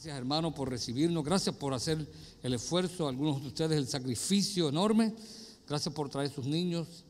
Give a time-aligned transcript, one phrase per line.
[0.00, 2.10] Gracias hermano por recibirnos, gracias por hacer
[2.42, 5.14] el esfuerzo, algunos de ustedes el sacrificio enorme,
[5.68, 7.04] gracias por traer sus niños,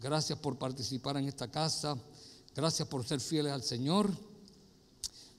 [0.00, 1.96] gracias por participar en esta casa,
[2.54, 4.12] gracias por ser fieles al Señor,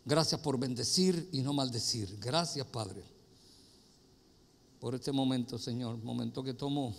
[0.04, 3.06] gracias por bendecir y no maldecir, gracias Padre
[4.82, 6.94] por este momento Señor, momento que tomo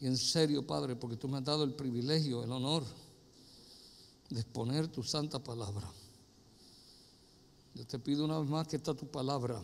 [0.00, 2.82] y en serio Padre, porque tú me has dado el privilegio, el honor
[4.30, 5.86] de exponer tu santa palabra.
[7.78, 9.62] Yo te pido una vez más que esta tu palabra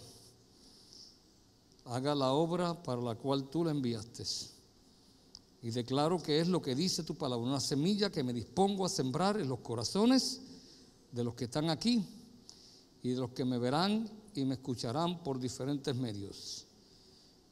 [1.87, 4.23] haga la obra para la cual tú la enviaste.
[5.63, 8.89] Y declaro que es lo que dice tu palabra, una semilla que me dispongo a
[8.89, 10.43] sembrar en los corazones
[11.11, 12.07] de los que están aquí
[13.03, 16.69] y de los que me verán y me escucharán por diferentes medios.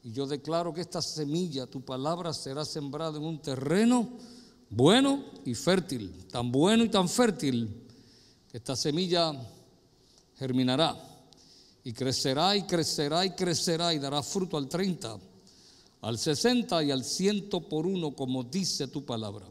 [0.01, 4.07] Y yo declaro que esta semilla, tu palabra, será sembrada en un terreno
[4.69, 7.83] bueno y fértil, tan bueno y tan fértil,
[8.49, 9.33] que esta semilla
[10.43, 10.93] germinará
[11.85, 15.17] y crecerá y crecerá y crecerá y dará fruto al 30,
[16.01, 19.45] al 60 y al 100 por uno, como dice tu palabra.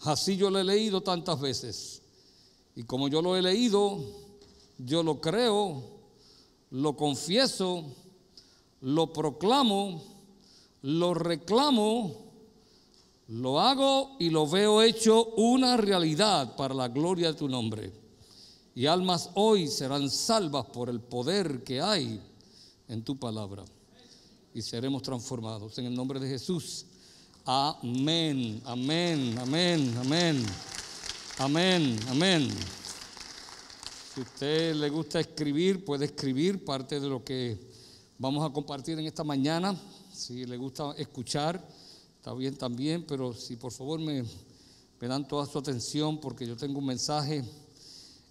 [0.00, 2.02] así yo lo he leído tantas veces.
[2.74, 4.04] Y como yo lo he leído,
[4.78, 5.80] yo lo creo,
[6.70, 7.84] lo confieso,
[8.80, 10.02] lo proclamo,
[10.82, 12.24] lo reclamo,
[13.28, 18.03] lo hago y lo veo hecho una realidad para la gloria de tu nombre
[18.74, 22.20] y almas hoy serán salvas por el poder que hay
[22.88, 23.64] en tu palabra.
[24.52, 26.86] Y seremos transformados en el nombre de Jesús.
[27.44, 30.44] Amén, amén, amén, amén.
[31.38, 32.48] Amén, amén.
[34.14, 37.58] Si usted le gusta escribir, puede escribir parte de lo que
[38.18, 39.76] vamos a compartir en esta mañana.
[40.12, 41.64] Si le gusta escuchar,
[42.16, 44.24] está bien también, pero si por favor me
[45.00, 47.44] dan toda su atención porque yo tengo un mensaje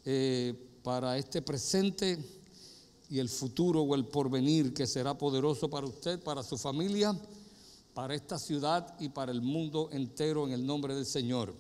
[0.05, 2.17] eh, para este presente
[3.09, 7.17] y el futuro o el porvenir que será poderoso para usted, para su familia,
[7.93, 11.53] para esta ciudad y para el mundo entero en el nombre del Señor.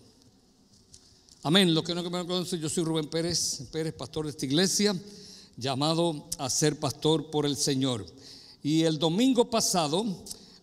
[1.43, 1.73] Amén.
[1.73, 4.95] Los que no me conocen, yo soy Rubén Pérez, Pérez, pastor de esta iglesia,
[5.57, 8.05] llamado a ser pastor por el Señor.
[8.63, 10.05] Y el domingo pasado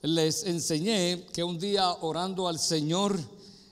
[0.03, 3.19] les enseñé que un día orando al Señor,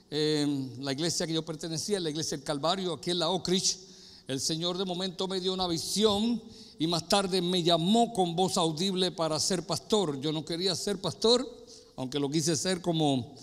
[0.09, 3.88] la iglesia que yo pertenecía, la iglesia del Calvario, aquí en la Ocrich,
[4.29, 6.39] el Señor de momento me dio una visión
[6.77, 10.21] y más tarde me llamó con voz audible para ser pastor.
[10.21, 11.49] Yo no quería ser pastor,
[11.95, 13.33] aunque lo quise ser como,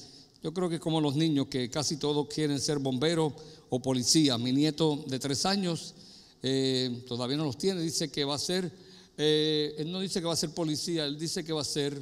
[0.44, 3.34] yo creo que como los niños, que casi todos quieren ser bombero
[3.68, 4.38] o policía.
[4.38, 5.92] Mi nieto de tres años
[6.40, 8.70] eh, todavía no los tiene, dice que va a ser,
[9.18, 12.00] eh, él no dice que va a ser policía, él dice que va a ser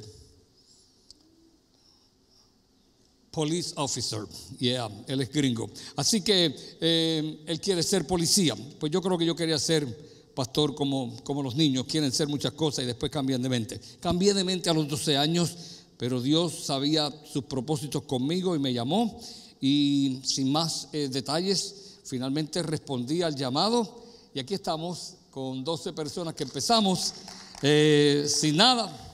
[3.35, 4.21] police officer.
[4.57, 5.69] Yeah, él es gringo.
[5.97, 8.55] Así que eh, él quiere ser policía.
[8.79, 9.85] Pues yo creo que yo quería ser
[10.33, 11.85] pastor como, como los niños.
[11.85, 13.81] Quieren ser muchas cosas y después cambian de mente.
[13.99, 15.55] Cambié de mente a los 12 años,
[15.97, 19.19] pero Dios sabía sus propósitos conmigo y me llamó.
[19.59, 24.03] Y sin más eh, detalles, finalmente respondí al llamado.
[24.33, 27.13] Y aquí estamos con 12 personas que empezamos
[27.61, 29.04] eh, sin nada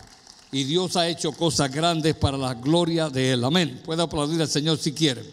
[0.52, 3.44] y Dios ha hecho cosas grandes para la gloria de Él.
[3.44, 3.82] Amén.
[3.86, 5.24] Puede aplaudir al Señor si quiere.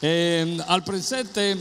[0.00, 1.56] Eh, al presente,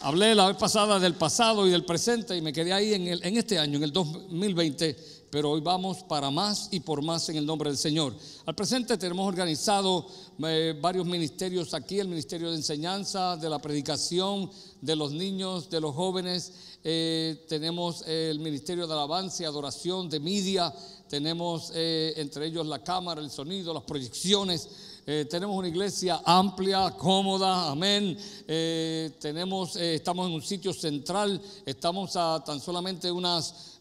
[0.00, 3.22] hablé la vez pasada del pasado y del presente y me quedé ahí en, el,
[3.22, 4.96] en este año, en el 2020,
[5.30, 8.14] pero hoy vamos para más y por más en el nombre del Señor.
[8.46, 10.06] Al presente tenemos organizado
[10.46, 14.50] eh, varios ministerios aquí, el Ministerio de Enseñanza, de la Predicación,
[14.80, 16.52] de los niños, de los jóvenes.
[16.82, 20.72] Eh, tenemos el Ministerio de Alabanza y Adoración, de Media,
[21.08, 24.68] tenemos eh, entre ellos la cámara, el sonido, las proyecciones.
[25.06, 28.18] Eh, tenemos una iglesia amplia, cómoda, amén.
[28.48, 33.78] Eh, tenemos, estamos en un sitio central, estamos a tan solamente unas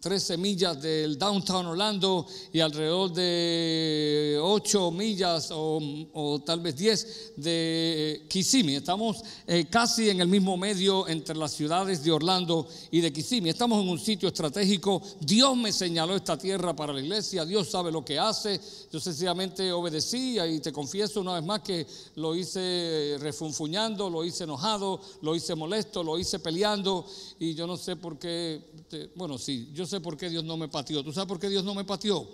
[0.00, 8.24] tres millas del downtown Orlando y alrededor de ocho millas o, tal vez diez de
[8.28, 8.76] Kissimmee.
[8.76, 13.50] Estamos eh, casi en el mismo medio entre las ciudades de Orlando y de Kissimmee.
[13.50, 15.02] Estamos en un sitio estratégico.
[15.20, 17.44] Dios me señaló esta tierra para la iglesia.
[17.44, 18.60] Dios sabe lo que hace.
[18.90, 21.86] Yo sencillamente obedecí y te confieso una vez más que
[22.16, 27.04] lo hice refunfuñando, lo hice enojado, lo hice molesto, lo hice peleando
[27.38, 28.60] y yo no sé por qué,
[29.14, 31.02] bueno, sí, yo sé por qué Dios no me pateó.
[31.02, 32.28] ¿Tú sabes por qué Dios no me pateó?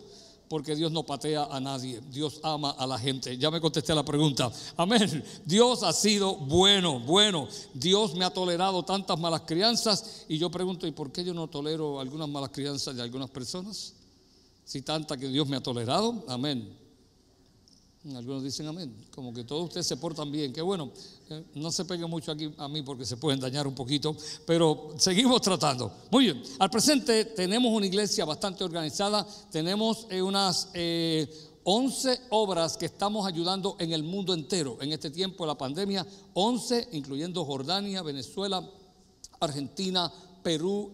[0.48, 2.00] Porque Dios no patea a nadie.
[2.10, 3.36] Dios ama a la gente.
[3.36, 4.50] Ya me contesté la pregunta.
[4.76, 5.24] Amén.
[5.44, 7.48] Dios ha sido bueno, bueno.
[7.74, 10.24] Dios me ha tolerado tantas malas crianzas.
[10.28, 13.94] Y yo pregunto, ¿y por qué yo no tolero algunas malas crianzas de algunas personas?
[14.64, 16.24] Si tanta que Dios me ha tolerado.
[16.28, 16.85] Amén.
[18.14, 20.52] Algunos dicen amén, como que todos ustedes se portan bien.
[20.52, 20.92] Qué bueno,
[21.28, 24.16] eh, no se peguen mucho aquí a mí porque se pueden dañar un poquito,
[24.46, 25.92] pero seguimos tratando.
[26.10, 32.76] Muy bien, al presente tenemos una iglesia bastante organizada, tenemos eh, unas 11 eh, obras
[32.76, 37.44] que estamos ayudando en el mundo entero en este tiempo de la pandemia, 11 incluyendo
[37.44, 38.64] Jordania, Venezuela,
[39.40, 40.12] Argentina,
[40.44, 40.92] Perú,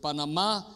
[0.00, 0.66] Panamá,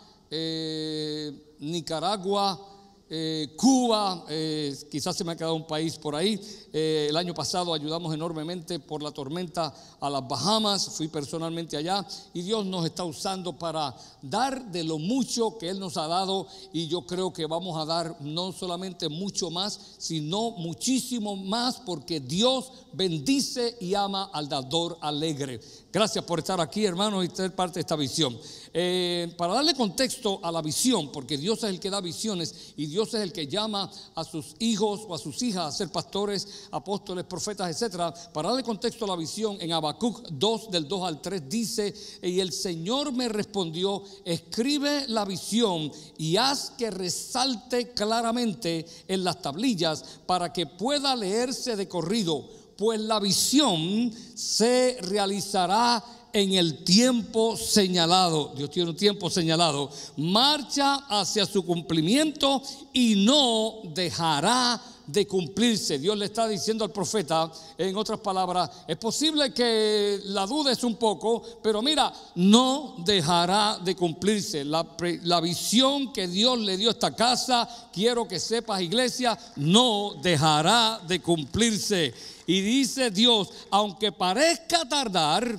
[1.58, 2.77] Nicaragua,
[3.10, 6.40] eh, Cuba, eh, quizás se me ha quedado un país por ahí.
[6.72, 12.06] Eh, el año pasado ayudamos enormemente por la tormenta a las Bahamas, fui personalmente allá
[12.34, 16.46] y Dios nos está usando para dar de lo mucho que Él nos ha dado
[16.72, 22.20] y yo creo que vamos a dar no solamente mucho más, sino muchísimo más porque
[22.20, 25.60] Dios bendice y ama al dador alegre.
[25.90, 28.38] Gracias por estar aquí, hermanos, y ser parte de esta visión.
[28.74, 32.86] Eh, para darle contexto a la visión, porque Dios es el que da visiones y
[32.86, 36.46] Dios es el que llama a sus hijos o a sus hijas a ser pastores,
[36.70, 38.12] apóstoles, profetas, etcétera.
[38.32, 42.40] Para darle contexto a la visión, en Habacuc 2, del 2 al 3, dice: Y
[42.40, 50.04] el Señor me respondió: Escribe la visión y haz que resalte claramente en las tablillas
[50.26, 56.02] para que pueda leerse de corrido pues la visión se realizará
[56.32, 58.52] en el tiempo señalado.
[58.56, 59.90] Dios tiene un tiempo señalado.
[60.16, 62.62] Marcha hacia su cumplimiento
[62.92, 65.98] y no dejará de cumplirse.
[65.98, 70.96] Dios le está diciendo al profeta, en otras palabras, es posible que la dudes un
[70.96, 74.64] poco, pero mira, no dejará de cumplirse.
[74.64, 74.86] La,
[75.22, 81.00] la visión que Dios le dio a esta casa, quiero que sepas, iglesia, no dejará
[81.08, 82.12] de cumplirse.
[82.46, 85.58] Y dice Dios, aunque parezca tardar,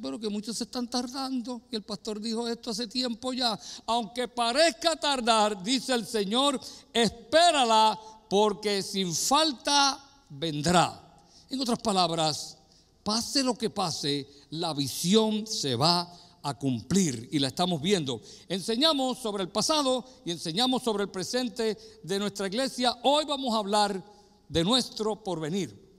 [0.00, 1.62] pero que muchos se están tardando.
[1.72, 3.58] Y el pastor dijo esto hace tiempo ya.
[3.86, 6.60] Aunque parezca tardar, dice el Señor,
[6.92, 7.98] espérala
[8.30, 9.98] porque sin falta
[10.28, 11.02] vendrá.
[11.50, 12.56] En otras palabras,
[13.02, 18.20] pase lo que pase, la visión se va a cumplir y la estamos viendo.
[18.48, 22.96] Enseñamos sobre el pasado y enseñamos sobre el presente de nuestra iglesia.
[23.02, 24.00] Hoy vamos a hablar
[24.48, 25.90] de nuestro porvenir.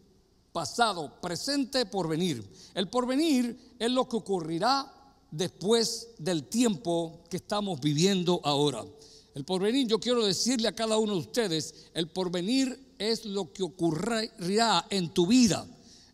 [0.53, 2.49] Pasado, presente, porvenir.
[2.73, 4.89] El porvenir es lo que ocurrirá
[5.31, 8.85] después del tiempo que estamos viviendo ahora.
[9.33, 13.63] El porvenir, yo quiero decirle a cada uno de ustedes, el porvenir es lo que
[13.63, 15.65] ocurrirá en tu vida,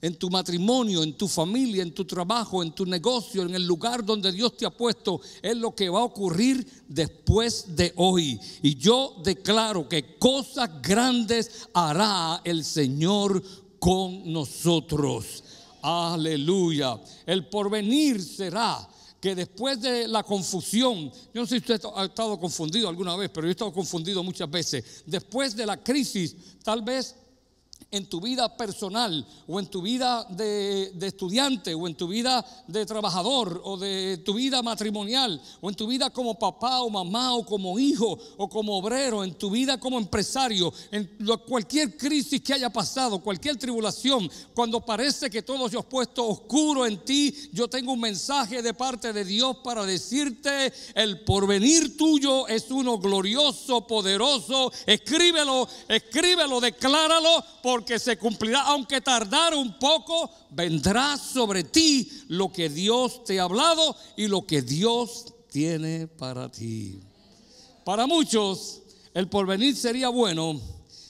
[0.01, 4.05] en tu matrimonio, en tu familia, en tu trabajo, en tu negocio, en el lugar
[4.05, 8.39] donde Dios te ha puesto, es lo que va a ocurrir después de hoy.
[8.61, 13.41] Y yo declaro que cosas grandes hará el Señor
[13.79, 15.43] con nosotros.
[15.81, 17.01] Aleluya.
[17.25, 18.87] El porvenir será
[19.19, 23.29] que después de la confusión, yo no sé si usted ha estado confundido alguna vez,
[23.33, 27.15] pero yo he estado confundido muchas veces, después de la crisis, tal vez
[27.89, 32.85] en tu vida personal o en tu vida de, estudiante o en tu vida de
[32.85, 37.45] trabajador o de tu vida matrimonial o en tu vida como papá o mamá o
[37.45, 41.17] como hijo o como obrero, en tu vida como empresario, en
[41.47, 46.85] cualquier crisis que haya pasado, cualquier tribulación, cuando parece que todo se ha puesto oscuro
[46.85, 52.47] en ti, yo tengo un mensaje de parte de Dios para decirte, el porvenir tuyo
[52.47, 57.43] es uno glorioso, poderoso, escríbelo, escríbelo, decláralo
[57.77, 63.43] porque se cumplirá, aunque tardara un poco, vendrá sobre ti lo que Dios te ha
[63.43, 66.99] hablado y lo que Dios tiene para ti.
[67.85, 68.81] Para muchos,
[69.13, 70.59] el porvenir sería bueno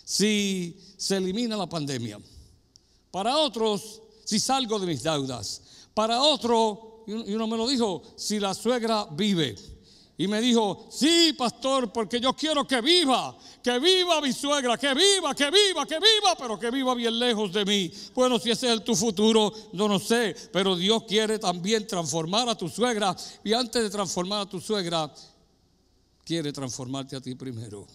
[0.04, 2.20] si se elimina la pandemia.
[3.12, 5.62] Para otros, si salgo de mis deudas.
[5.94, 9.56] Para otro, y uno me lo dijo, si la suegra vive.
[10.20, 14.92] Y me dijo, sí, pastor, porque yo quiero que viva, que viva mi suegra, que
[14.96, 17.92] viva, que viva, que viva, pero que viva bien lejos de mí.
[18.16, 22.56] Bueno, si ese es tu futuro, no lo sé, pero Dios quiere también transformar a
[22.56, 23.16] tu suegra.
[23.44, 25.14] Y antes de transformar a tu suegra,
[26.26, 27.86] quiere transformarte a ti primero.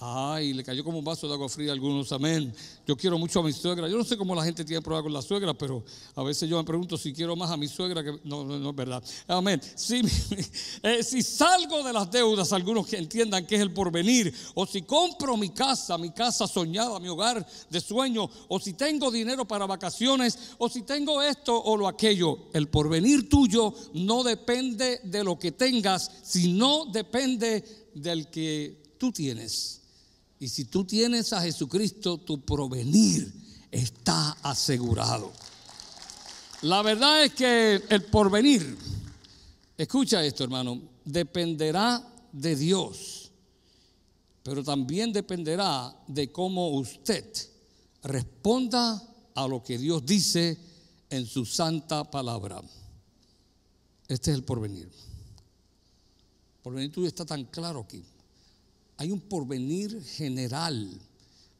[0.00, 2.52] Ay, le cayó como un vaso de agua fría a algunos, amén.
[2.86, 3.88] Yo quiero mucho a mi suegra.
[3.88, 5.84] Yo no sé cómo la gente tiene prueba con la suegra, pero
[6.16, 8.18] a veces yo me pregunto si quiero más a mi suegra que...
[8.24, 9.02] No, no, no es verdad.
[9.28, 9.60] Amén.
[9.76, 10.02] Si,
[10.82, 14.82] eh, si salgo de las deudas, algunos que entiendan que es el porvenir, o si
[14.82, 19.66] compro mi casa, mi casa soñada, mi hogar de sueño, o si tengo dinero para
[19.66, 25.38] vacaciones, o si tengo esto o lo aquello, el porvenir tuyo no depende de lo
[25.38, 29.83] que tengas, sino depende del que tú tienes.
[30.38, 33.32] Y si tú tienes a Jesucristo, tu provenir
[33.70, 35.32] está asegurado.
[36.62, 38.76] La verdad es que el porvenir,
[39.76, 43.20] escucha esto hermano, dependerá de Dios.
[44.44, 47.24] pero también dependerá de cómo usted
[48.02, 49.02] responda
[49.34, 50.58] a lo que Dios dice
[51.08, 52.62] en su santa palabra.
[54.06, 54.84] Este es el porvenir.
[54.84, 58.04] El porvenir tuyo está tan claro aquí.
[58.96, 60.88] Hay un porvenir general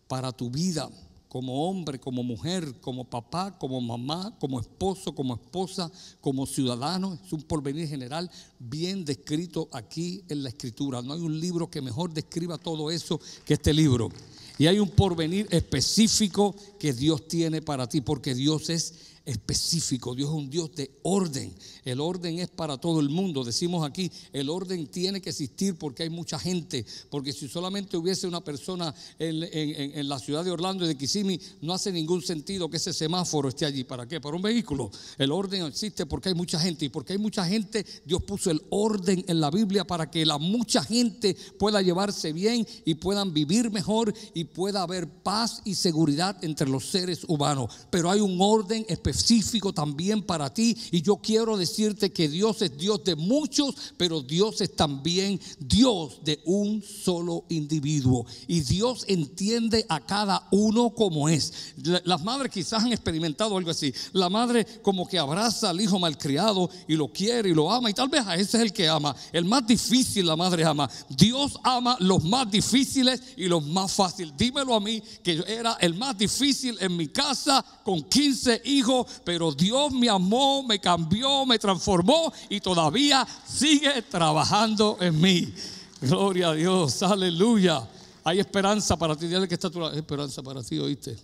[0.07, 0.91] para tu vida
[1.35, 7.19] como hombre, como mujer, como papá, como mamá, como esposo, como esposa, como ciudadano.
[7.25, 11.03] Es un porvenir general bien descrito aquí en la escritura.
[11.03, 14.11] No hay un libro que mejor describa todo eso que este libro.
[14.59, 20.15] Y hay un porvenir específico que Dios tiene para ti, porque Dios es específico.
[20.15, 21.55] Dios es un Dios de orden.
[21.85, 23.43] El orden es para todo el mundo.
[23.43, 26.85] Decimos aquí, el orden tiene que existir porque hay mucha gente.
[27.11, 31.73] Porque si solamente hubiese una persona en, la ciudad de Orlando y de Kissimmee, no
[31.73, 33.85] hace ningún sentido que ese semáforo esté allí.
[33.85, 34.21] ¿Para qué?
[34.21, 34.91] Para un vehículo.
[35.17, 36.85] El orden existe porque hay mucha gente.
[36.85, 40.39] Y porque hay mucha gente, Dios puso el orden en la Biblia para que la
[40.39, 46.37] mucha gente pueda llevarse bien y puedan vivir mejor y pueda haber paz y seguridad
[46.45, 47.71] entre los seres humanos.
[47.91, 50.77] Pero hay un orden específico específico también para ti.
[50.91, 56.19] Y yo quiero decirte que Dios es Dios de muchos, pero Dios es también Dios
[56.25, 58.27] de un solo individuo.
[58.49, 61.75] Y Dios entiende a cada uno como es.
[62.05, 63.95] Las madres quizás han experimentado algo así.
[64.13, 67.91] La madre como que abraza al hijo malcriado y lo quiere y lo ama.
[67.91, 69.15] Y tal vez a ese es el que ama.
[69.33, 70.91] El más difícil la madre ama.
[71.09, 74.35] Dios ama los más difíciles y los más fáciles.
[74.37, 79.04] Dímelo a mí que yo era el más difícil en mi casa con 15 hijos
[79.25, 85.53] pero Dios me amó, me cambió, me transformó y todavía sigue trabajando en mí.
[86.01, 87.89] Gloria a Dios, aleluya.
[88.25, 89.27] Hay esperanza para ti.
[89.27, 91.17] Dile que está tu esperanza para ti, oíste.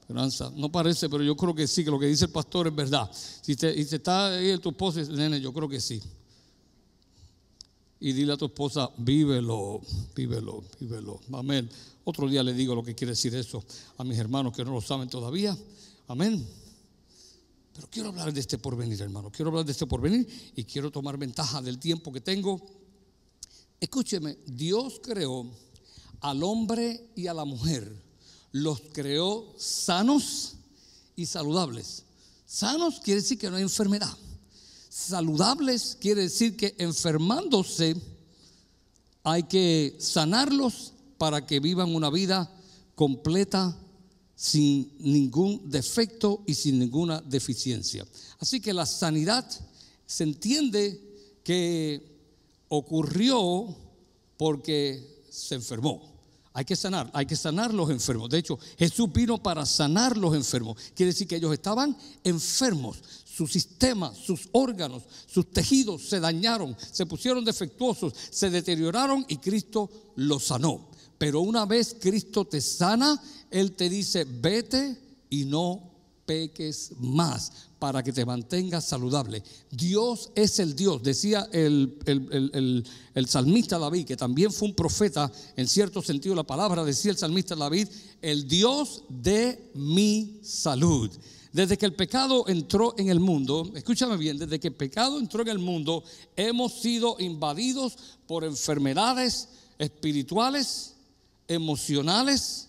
[0.00, 0.52] Esperanza.
[0.54, 3.10] No parece, pero yo creo que sí, que lo que dice el pastor es verdad.
[3.12, 6.02] Si te, y te está ahí tu esposa, nene, yo creo que sí.
[8.00, 9.80] Y dile a tu esposa, vívelo,
[10.14, 11.20] vívelo, vívelo.
[11.32, 11.70] Amén.
[12.04, 13.64] Otro día le digo lo que quiere decir eso
[13.96, 15.56] a mis hermanos que no lo saben todavía.
[16.06, 16.46] Amén.
[17.74, 19.30] Pero quiero hablar de este porvenir, hermano.
[19.30, 22.60] Quiero hablar de este porvenir y quiero tomar ventaja del tiempo que tengo.
[23.80, 25.50] Escúcheme, Dios creó
[26.20, 27.92] al hombre y a la mujer.
[28.52, 30.54] Los creó sanos
[31.16, 32.04] y saludables.
[32.46, 34.16] Sanos quiere decir que no hay enfermedad.
[34.88, 37.96] Saludables quiere decir que enfermándose
[39.24, 42.48] hay que sanarlos para que vivan una vida
[42.94, 43.76] completa
[44.34, 48.06] sin ningún defecto y sin ninguna deficiencia.
[48.38, 49.48] Así que la sanidad
[50.06, 51.00] se entiende
[51.42, 52.14] que
[52.68, 53.74] ocurrió
[54.36, 56.14] porque se enfermó.
[56.56, 58.30] Hay que sanar, hay que sanar los enfermos.
[58.30, 60.76] De hecho, Jesús vino para sanar los enfermos.
[60.94, 62.98] Quiere decir que ellos estaban enfermos.
[63.24, 69.90] Su sistema, sus órganos, sus tejidos se dañaron, se pusieron defectuosos, se deterioraron y Cristo
[70.14, 70.93] los sanó.
[71.18, 74.98] Pero una vez Cristo te sana, Él te dice, vete
[75.30, 75.94] y no
[76.26, 79.42] peques más para que te mantengas saludable.
[79.70, 85.68] Dios es el Dios, decía el, el, salmista David, que también fue un profeta, en
[85.68, 87.88] cierto sentido la palabra decía el salmista David,
[88.22, 91.10] el Dios de mi salud.
[91.52, 95.42] Desde que el pecado entró en el mundo, escúchame bien, desde que el pecado entró
[95.42, 96.02] en el mundo,
[96.36, 100.93] hemos sido invadidos por enfermedades espirituales,
[101.48, 102.68] emocionales,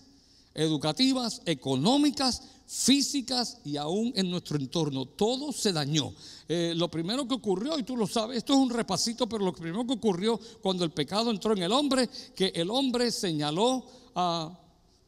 [0.54, 5.06] educativas, económicas, físicas y aún en nuestro entorno.
[5.06, 6.14] Todo se dañó.
[6.48, 9.54] Eh, lo primero que ocurrió, y tú lo sabes, esto es un repasito, pero lo
[9.54, 14.60] primero que ocurrió cuando el pecado entró en el hombre, que el hombre señaló a...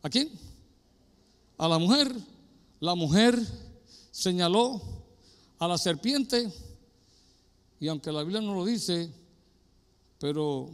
[0.03, 0.29] ¿A quién?
[1.57, 2.15] A la mujer.
[2.79, 3.39] La mujer
[4.11, 4.81] señaló
[5.59, 6.51] a la serpiente.
[7.79, 9.09] Y aunque la Biblia no lo dice,
[10.19, 10.69] pero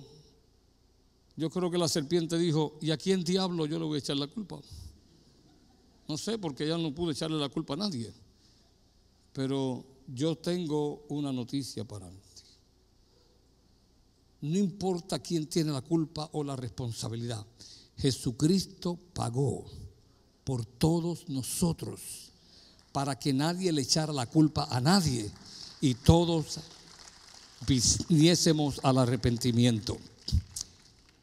[1.35, 4.17] yo creo que la serpiente dijo, ¿y a quién diablo yo le voy a echar
[4.17, 4.59] la culpa?
[6.07, 8.13] No sé, porque ya no pude echarle la culpa a nadie.
[9.31, 12.17] Pero yo tengo una noticia para ti.
[14.41, 17.45] No importa quién tiene la culpa o la responsabilidad.
[17.97, 19.65] Jesucristo pagó
[20.43, 22.31] por todos nosotros
[22.91, 25.31] para que nadie le echara la culpa a nadie
[25.79, 26.59] y todos
[27.65, 29.97] viniésemos al arrepentimiento.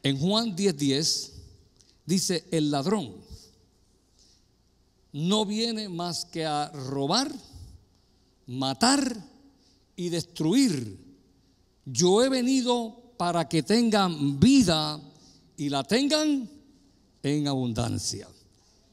[0.03, 1.31] En Juan 10:10
[2.05, 3.15] dice, el ladrón
[5.13, 7.31] no viene más que a robar,
[8.47, 9.29] matar
[9.95, 10.97] y destruir.
[11.85, 14.99] Yo he venido para que tengan vida
[15.57, 16.49] y la tengan
[17.21, 18.27] en abundancia.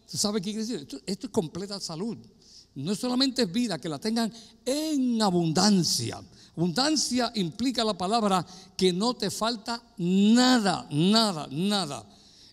[0.04, 0.80] ¿Usted sabe qué quiere decir?
[0.80, 2.18] Esto, esto es completa salud.
[2.74, 4.32] No solamente es vida, que la tengan
[4.64, 6.20] en abundancia.
[6.58, 8.44] Abundancia implica la palabra
[8.76, 12.04] que no te falta nada, nada, nada.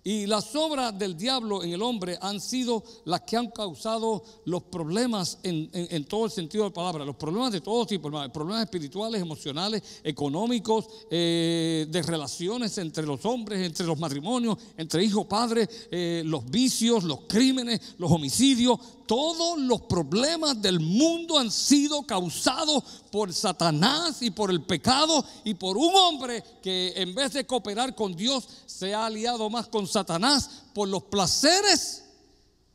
[0.07, 4.61] Y las obras del diablo en el hombre han sido las que han causado los
[4.61, 9.19] problemas en, todo el sentido de la palabra, los problemas de todo tipo, problemas espirituales,
[9.19, 16.21] emocionales, económicos, eh, de relaciones entre los hombres, entre los matrimonios, entre hijo, padre, eh,
[16.23, 23.33] los vicios, los crímenes, los homicidios, todos los problemas del mundo han sido causados por
[23.33, 28.15] Satanás y por el pecado y por un hombre que en vez de cooperar con
[28.15, 32.03] Dios se ha aliado más con Satanás por los placeres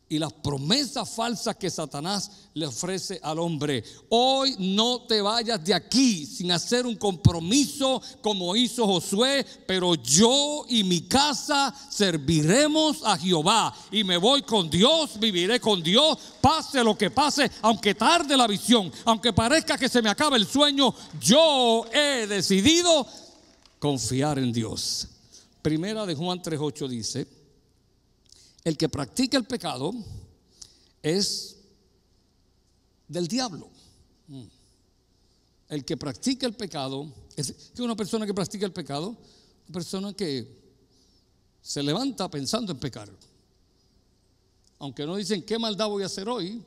[0.09, 3.85] y las promesas falsas que Satanás le ofrece al hombre.
[4.09, 10.65] Hoy no te vayas de aquí sin hacer un compromiso como hizo Josué, pero yo
[10.69, 16.83] y mi casa serviremos a Jehová y me voy con Dios, viviré con Dios, pase
[16.83, 20.95] lo que pase, aunque tarde la visión, aunque parezca que se me acabe el sueño,
[21.21, 23.07] yo he decidido
[23.79, 25.07] confiar en Dios.
[25.63, 27.27] Primera de Juan 3:8 dice,
[28.65, 29.93] el que practica el pecado
[31.03, 31.57] es
[33.09, 33.69] del diablo.
[34.29, 34.45] Mm.
[35.69, 39.17] El que practica el pecado es que una persona que practica el pecado,
[39.69, 40.61] una persona que
[41.63, 43.11] se levanta pensando en pecar.
[44.79, 46.63] Aunque no dicen qué maldad voy a hacer hoy,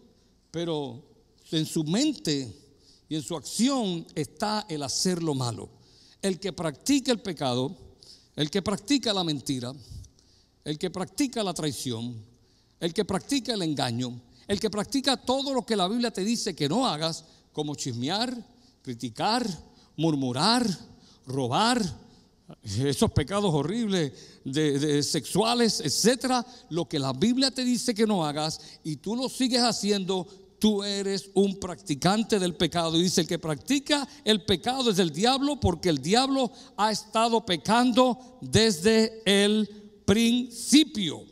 [0.51, 1.03] pero
[1.51, 2.55] en su mente
[3.09, 5.69] y en su acción está el hacer lo malo.
[6.21, 7.75] El que practica el pecado,
[8.35, 9.73] el que practica la mentira,
[10.63, 12.15] el que practica la traición,
[12.79, 16.55] el que practica el engaño, el que practica todo lo que la Biblia te dice
[16.55, 18.35] que no hagas, como chismear,
[18.81, 19.47] criticar,
[19.95, 20.65] murmurar,
[21.25, 21.81] robar,
[22.63, 24.11] esos pecados horribles
[24.43, 29.29] de, sexuales, etcétera, lo que la Biblia te dice que no hagas y tú lo
[29.29, 30.27] sigues haciendo,
[30.63, 32.97] tú eres un practicante del pecado.
[32.97, 37.45] Y dice, el que practica el pecado es el diablo porque el diablo ha estado
[37.45, 39.67] pecando desde el
[40.05, 41.25] principio.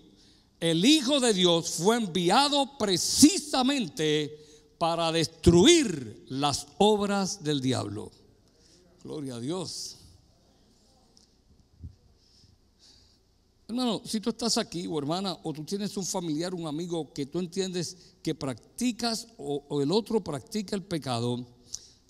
[0.60, 4.38] El Hijo de Dios fue enviado precisamente
[4.78, 8.12] para destruir las obras del diablo.
[9.02, 10.01] Gloria a Dios.
[13.72, 17.26] Hermano, si tú estás aquí o hermana, o tú tienes un familiar, un amigo que
[17.26, 21.48] tú entiendes que practicas o, el otro practica el pecado,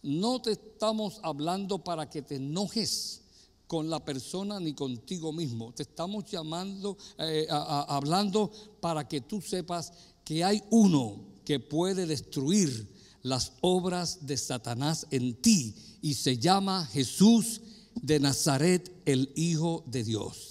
[0.02, 3.22] no te estamos hablando para que te enojes
[3.68, 5.72] con la persona ni contigo mismo.
[5.72, 9.94] Te estamos llamando, eh, hablando para que tú sepas
[10.26, 16.88] que hay uno que puede destruir las obras de Satanás en ti y se llama
[16.88, 17.62] Jesús
[18.02, 20.51] de Nazaret, el Hijo de Dios.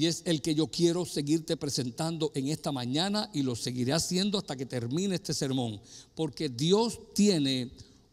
[0.00, 4.38] Y es el que yo quiero seguirte presentando en esta mañana y lo seguiré haciendo
[4.38, 5.78] hasta que termine este sermón.
[6.14, 7.70] Porque Dios tiene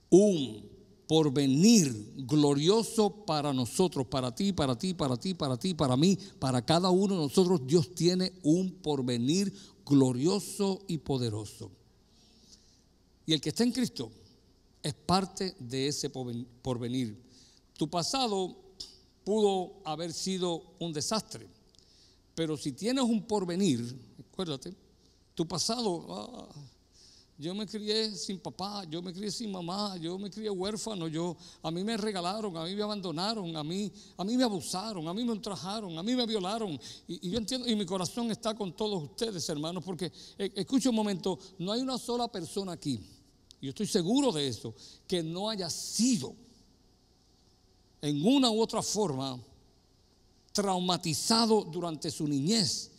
[0.10, 0.70] un
[1.08, 6.62] porvenir glorioso para nosotros, para ti, para ti, para ti, para ti, para mí, para
[6.62, 7.66] cada uno de nosotros.
[7.66, 9.54] Dios tiene un porvenir
[9.86, 11.72] glorioso y poderoso.
[13.26, 14.12] Y el que está en Cristo
[14.84, 17.18] es parte de ese porvenir.
[17.78, 18.58] Tu pasado
[19.24, 21.48] pudo haber sido un desastre,
[22.38, 23.82] pero si tienes un porvenir,
[24.32, 24.72] acuérdate,
[25.34, 26.06] tu pasado...
[26.08, 26.48] Ah,
[27.40, 31.38] yo me crié sin papá, yo me crié sin mamá, yo me crié huérfano, yo,
[31.62, 35.14] a mí me regalaron, a mí me abandonaron, a mí, a mí me abusaron, a
[35.14, 36.80] mí me ultrajaron, a mí me violaron.
[37.08, 40.96] Y, yo entiendo, y mi corazón está con todos ustedes, hermanos, porque eh, escucha un
[40.96, 43.00] momento, no hay una sola persona aquí,
[43.62, 44.74] yo estoy seguro de eso,
[45.08, 46.36] que no haya sido
[48.02, 49.40] en una u otra forma
[50.58, 52.90] traumatizado durante su niñez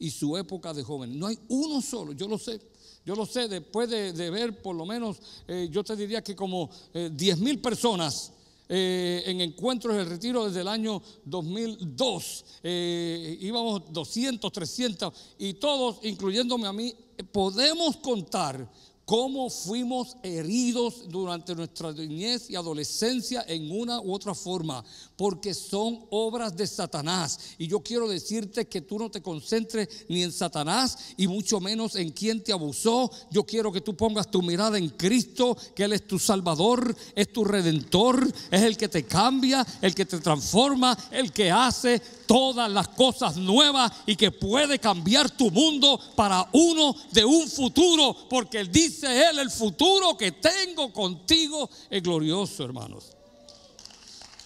[0.00, 1.16] y su época de joven.
[1.16, 2.60] No hay uno solo, yo lo sé.
[3.06, 6.70] Yo lo sé, después de, ver por lo menos, eh, yo te diría que como
[6.92, 8.32] 10 eh, mil personas
[8.66, 12.44] eh, en encuentros de retiro desde el año 2002.
[12.62, 16.94] íbamos 200, 300 y todos, incluyéndome a mí,
[17.30, 18.68] podemos contar
[19.04, 24.84] cómo fuimos heridos durante nuestra niñez y adolescencia en una u otra forma,
[25.16, 27.38] porque son obras de Satanás.
[27.58, 31.96] Y yo quiero decirte que tú no te concentres ni en Satanás y mucho menos
[31.96, 33.10] en quien te abusó.
[33.30, 37.32] Yo quiero que tú pongas tu mirada en Cristo, que Él es tu Salvador, es
[37.32, 42.70] tu Redentor, es el que te cambia, el que te transforma, el que hace todas
[42.70, 48.64] las cosas nuevas y que puede cambiar tu mundo para uno de un futuro, porque
[48.64, 53.13] dice Él, el futuro que tengo contigo es glorioso, hermanos.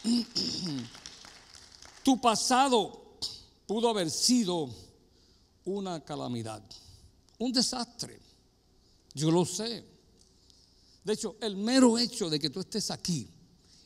[2.04, 3.18] Tu pasado
[3.66, 4.70] pudo haber sido
[5.64, 6.62] una calamidad,
[7.38, 8.18] un desastre.
[9.14, 9.84] Yo lo sé.
[11.04, 13.28] De hecho, el mero hecho de que tú estés aquí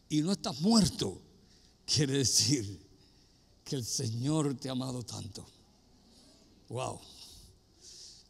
[0.09, 1.21] y no estás muerto,
[1.85, 2.81] quiere decir
[3.65, 5.45] que el Señor te ha amado tanto.
[6.69, 7.01] Wow.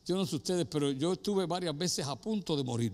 [0.06, 2.92] Yo no sé ustedes, pero yo estuve varias veces a punto de morir.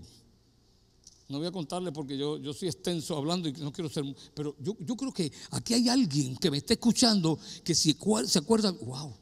[1.29, 4.03] No voy a contarle porque yo, yo soy extenso hablando y no quiero ser.
[4.33, 8.39] Pero yo, yo creo que aquí hay alguien que me está escuchando que si se
[8.39, 9.13] acuerda, wow,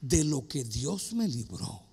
[0.00, 1.85] de lo que Dios me libró.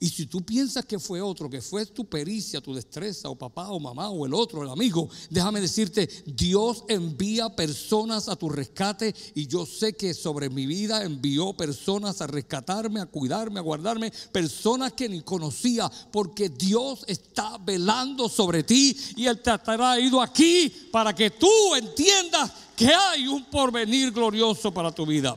[0.00, 3.70] Y si tú piensas que fue otro, que fue tu pericia, tu destreza, o papá,
[3.70, 9.12] o mamá, o el otro, el amigo, déjame decirte, Dios envía personas a tu rescate
[9.34, 14.12] y yo sé que sobre mi vida envió personas a rescatarme, a cuidarme, a guardarme,
[14.30, 20.22] personas que ni conocía, porque Dios está velando sobre ti y Él te ha traído
[20.22, 25.36] aquí para que tú entiendas que hay un porvenir glorioso para tu vida.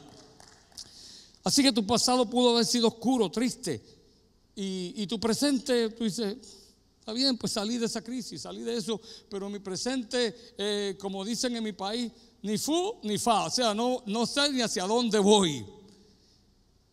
[1.43, 4.00] Así que tu pasado pudo haber sido oscuro, triste
[4.63, 6.37] y, tu presente, tú dices,
[6.99, 11.25] está bien, pues salí de esa crisis, salí de eso, pero mi presente, eh, como
[11.25, 12.11] dicen en mi país,
[12.43, 15.65] ni fu ni fa, o sea, no, no sé ni hacia dónde voy.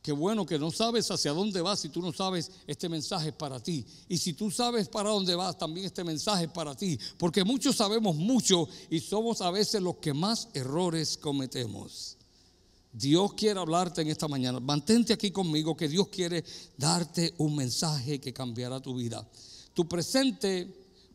[0.02, 3.61] Qué bueno que no sabes hacia dónde vas si tú no sabes este mensaje para
[3.61, 3.85] ti.
[4.09, 6.98] Y si tú sabes para dónde vas, también este mensaje es para ti.
[7.18, 12.17] Porque muchos sabemos mucho y somos a veces los que más errores cometemos.
[12.92, 14.61] Dios quiere hablarte en esta mañana.
[14.61, 16.44] Mantente aquí conmigo que Dios quiere
[16.77, 19.27] darte un mensaje que cambiará tu vida.
[19.74, 20.66] Tu presente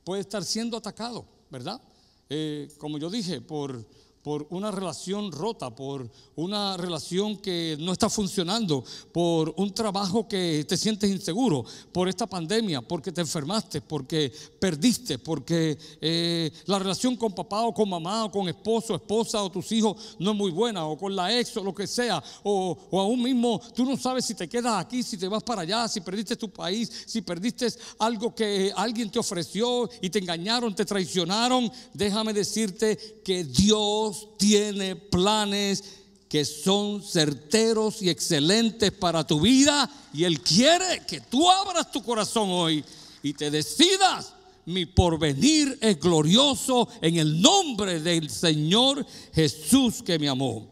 [0.04, 1.82] puede estar siendo atacado, ¿verdad?
[2.30, 3.86] Eh, como yo dije, por
[4.24, 10.66] por una relación rota, por una relación que no está funcionando, por un trabajo que
[10.68, 17.18] te sientes inseguro, por esta pandemia, porque te enfermaste, porque perdiste, porque eh, la relación
[17.18, 20.52] con papá o con mamá o con esposo, esposa o tus hijos no es muy
[20.52, 23.98] buena, o con la ex o lo que sea, o, o aún mismo tú no
[23.98, 27.22] sabes si te quedas aquí, si te vas para allá, si perdiste tu país, si
[27.22, 27.68] perdiste
[28.00, 34.96] algo que alguien te ofreció y te engañaron, te traicionaron, déjame decirte que Dios tiene
[34.96, 35.84] planes
[36.30, 42.02] que son certeros y excelentes para tu vida y Él quiere que tú abras tu
[42.02, 42.84] corazón hoy
[43.22, 44.34] y te decidas.
[44.66, 50.72] Mi porvenir es glorioso en el nombre del Señor Jesús que me amó.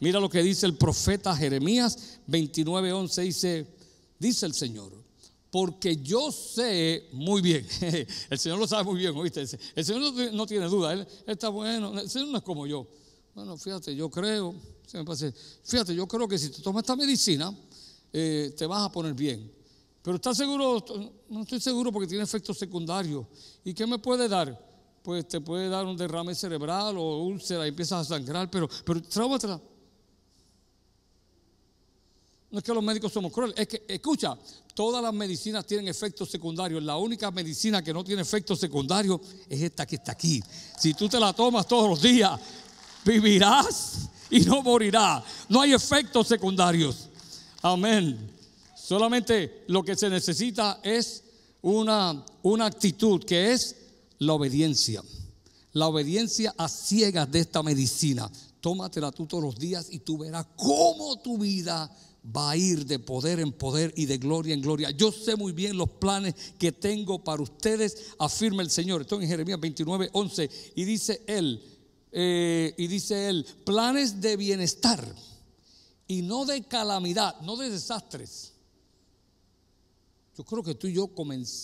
[0.00, 3.66] Mira lo que dice el profeta Jeremías 29:11 dice,
[4.18, 4.99] dice el Señor,
[5.50, 7.66] porque yo sé muy bien,
[8.30, 9.44] el Señor lo sabe muy bien, ¿oíste?
[9.74, 12.86] El Señor no, tiene duda, él, está bueno, el Señor no es como yo.
[13.34, 14.54] Bueno, fíjate, yo creo,
[15.64, 17.52] fíjate, yo creo que si tú tomas esta medicina,
[18.12, 19.50] eh, te vas a poner bien.
[20.02, 20.82] Pero ¿estás seguro?
[21.28, 23.26] No estoy seguro porque tiene efectos secundarios.
[23.64, 24.68] ¿Y qué me puede dar?
[25.02, 29.02] Pues te puede dar un derrame cerebral o úlcera y empiezas a sangrar, pero, pero
[29.02, 29.60] tráumatela.
[32.50, 34.36] No es que los médicos somos crueles, es que, escucha,
[34.74, 36.82] todas las medicinas tienen efectos secundarios.
[36.82, 40.42] La única medicina que no tiene efectos secundarios es esta que está aquí.
[40.78, 42.40] Si tú te la tomas todos los días,
[43.04, 45.22] vivirás y no morirás.
[45.48, 47.08] No hay efectos secundarios.
[47.62, 48.30] Amén.
[48.74, 51.22] Solamente lo que se necesita es
[51.62, 53.76] una, una actitud que es
[54.18, 55.02] la obediencia.
[55.72, 58.28] La obediencia a ciegas de esta medicina.
[58.60, 61.88] Tómatela tú todos los días y tú verás cómo tu vida
[62.24, 64.90] va a ir de poder en poder y de gloria en gloria.
[64.90, 69.02] Yo sé muy bien los planes que tengo para ustedes, afirma el Señor.
[69.02, 71.62] Estoy en Jeremías 29, 11 y dice él,
[72.12, 75.14] eh, y dice él, planes de bienestar
[76.06, 78.52] y no de calamidad, no de desastres.
[80.36, 81.10] Yo creo que tú y yo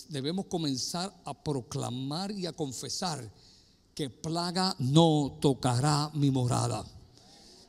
[0.08, 3.30] debemos comenzar a proclamar y a confesar
[3.94, 6.84] que plaga no tocará mi morada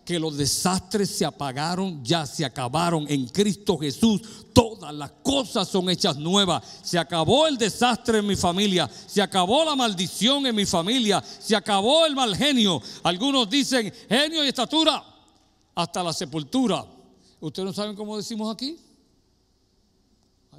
[0.08, 4.22] que los desastres se apagaron, ya se acabaron en Cristo Jesús.
[4.54, 6.64] Todas las cosas son hechas nuevas.
[6.82, 11.58] Se acabó el desastre en mi familia, se acabó la maldición en mi familia, se
[11.58, 12.82] acabó el mal genio.
[13.04, 15.04] Algunos dicen genio y estatura
[15.76, 16.86] hasta la sepultura.
[17.42, 18.78] ¿Ustedes no saben cómo decimos aquí?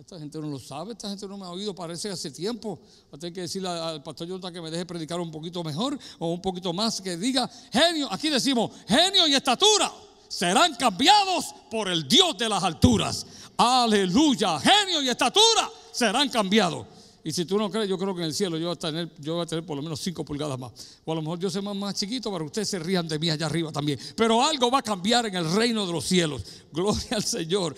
[0.08, 2.80] Esta gente no lo sabe, esta gente no me ha oído, parece hace tiempo.
[3.20, 6.40] Tengo que decirle al pastor Jonathan que me deje predicar un poquito mejor o un
[6.40, 8.10] poquito más, que diga genio.
[8.10, 9.92] Aquí decimos genio y estatura
[10.26, 13.26] serán cambiados por el Dios de las alturas.
[13.58, 16.86] Aleluya, genio y estatura serán cambiados.
[17.28, 19.12] Y si tú no crees, yo creo que en el cielo yo voy a tener,
[19.18, 20.72] yo voy a tener por lo menos cinco pulgadas más.
[21.04, 23.18] O a lo mejor yo soy más, más chiquito para que ustedes se rían de
[23.18, 23.98] mí allá arriba también.
[24.16, 26.42] Pero algo va a cambiar en el reino de los cielos.
[26.72, 27.76] Gloria al Señor.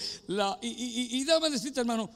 [0.60, 2.08] y, y, y, déjame decirte, hermano,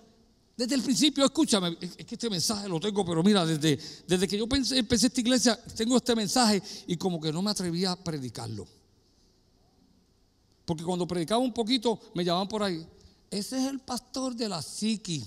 [0.57, 4.39] desde el principio, escúchame, es que este mensaje lo tengo, pero mira, desde, desde que
[4.39, 7.97] yo pensé, empecé esta iglesia, tengo este mensaje y como que no me atrevía a
[7.97, 8.65] predicarlo.
[10.65, 12.87] Porque cuando predicaba un poquito, me llamaban por ahí.
[13.31, 15.27] Ese es el pastor de la psiqui.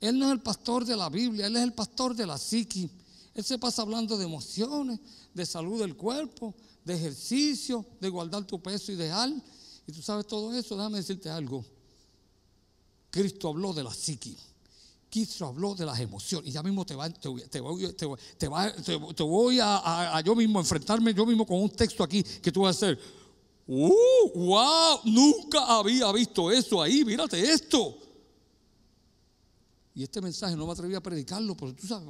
[0.00, 2.90] Él no es el pastor de la Biblia, Él es el pastor de la psiqui.
[3.34, 4.98] Él se pasa hablando de emociones,
[5.34, 6.54] de salud del cuerpo,
[6.86, 9.42] de ejercicio, de guardar tu peso ideal.
[9.86, 11.62] Y tú sabes todo eso, déjame decirte algo.
[13.16, 14.36] Cristo habló de la psiqui.
[15.08, 16.50] Cristo habló de las emociones.
[16.50, 16.94] Y ya mismo te,
[19.24, 22.78] voy a, yo mismo enfrentarme yo mismo con un texto aquí que tú vas a
[22.78, 22.98] hacer.
[23.66, 23.90] ¡Uh!
[24.34, 25.00] ¡Wow!
[25.04, 27.06] Nunca había visto eso ahí.
[27.06, 27.96] Mírate esto.
[29.94, 32.06] Y este mensaje no me atreví a predicarlo, porque tú sabes,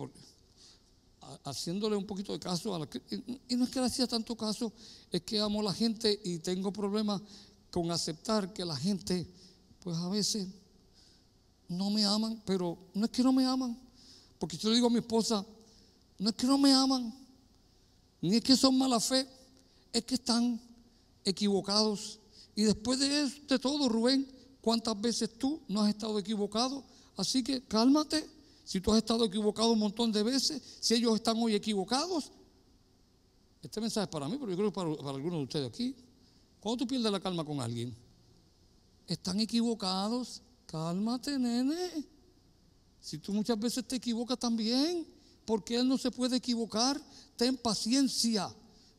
[1.45, 2.89] haciéndole un poquito de caso a la
[3.49, 4.73] y no es que le hacía tanto caso,
[5.13, 7.23] es que amo a la gente y tengo problemas
[7.71, 9.25] con aceptar que la gente,
[9.79, 10.49] pues a veces
[11.69, 13.79] no me aman, pero no es que no me aman,
[14.39, 15.45] porque yo le digo a mi esposa,
[16.19, 17.13] no es que no me aman,
[18.21, 19.27] ni es que son mala fe,
[19.93, 20.61] es que están
[21.25, 22.19] equivocados.
[22.55, 24.27] Y después de, de todo, Rubén,
[24.61, 26.85] ¿cuántas veces tú no has estado equivocado?
[27.17, 28.29] Así que cálmate.
[28.65, 32.33] Si tú has estado equivocado un montón de veces, si ellos están hoy equivocados,
[33.63, 35.95] este mensaje es para mí, pero yo creo que para, para algunos de ustedes aquí.
[36.59, 37.95] Cuando tú pierdes la calma con alguien,
[39.07, 42.07] están equivocados, Cálmate, nene.
[43.01, 45.07] Si tú muchas veces te equivocas también,
[45.45, 47.01] porque él no se puede equivocar,
[47.37, 48.53] ten paciencia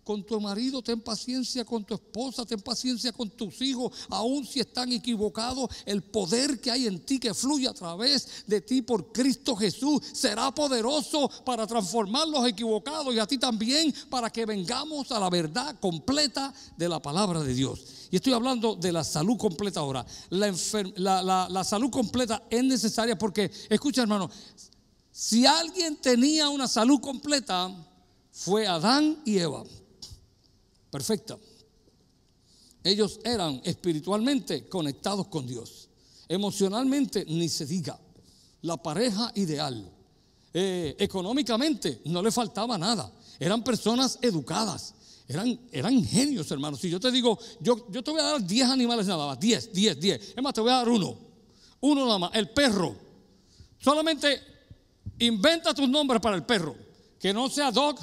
[0.08, 4.62] con tu marido, ten paciencia con tu esposa, ten paciencia con tus hijos, aun si
[4.62, 9.12] están equivocados, el poder que hay en ti que fluye a través de ti por
[9.12, 15.12] Cristo Jesús será poderoso para transformar los equivocados y a ti también para que vengamos
[15.12, 17.82] a la verdad completa de la palabra de Dios.
[18.10, 20.06] Y estoy hablando de la salud completa ahora.
[20.30, 24.30] La, la salud completa es necesaria porque, escucha hermano,
[25.12, 27.76] si alguien tenía una salud completa,
[28.32, 29.64] fue Adán y Eva.
[30.90, 31.38] Perfecta.
[32.84, 35.90] Ellos eran espiritualmente conectados con Dios.
[36.28, 38.00] Emocionalmente, ni se diga.
[38.62, 39.92] La pareja ideal.
[40.54, 43.12] Eh, económicamente, no le faltaba nada.
[43.40, 44.94] Eran personas educadas.
[45.28, 46.80] Eran, eran genios, hermanos.
[46.80, 49.74] Si yo te digo, yo, yo te voy a dar 10 animales nada más, 10,
[49.74, 50.22] 10, 10.
[50.36, 51.18] Es más, te voy a dar uno.
[51.82, 52.96] Uno nada más, el perro.
[53.78, 54.42] Solamente
[55.20, 56.76] inventa tus nombres para el perro.
[57.20, 57.98] Que no sea dog,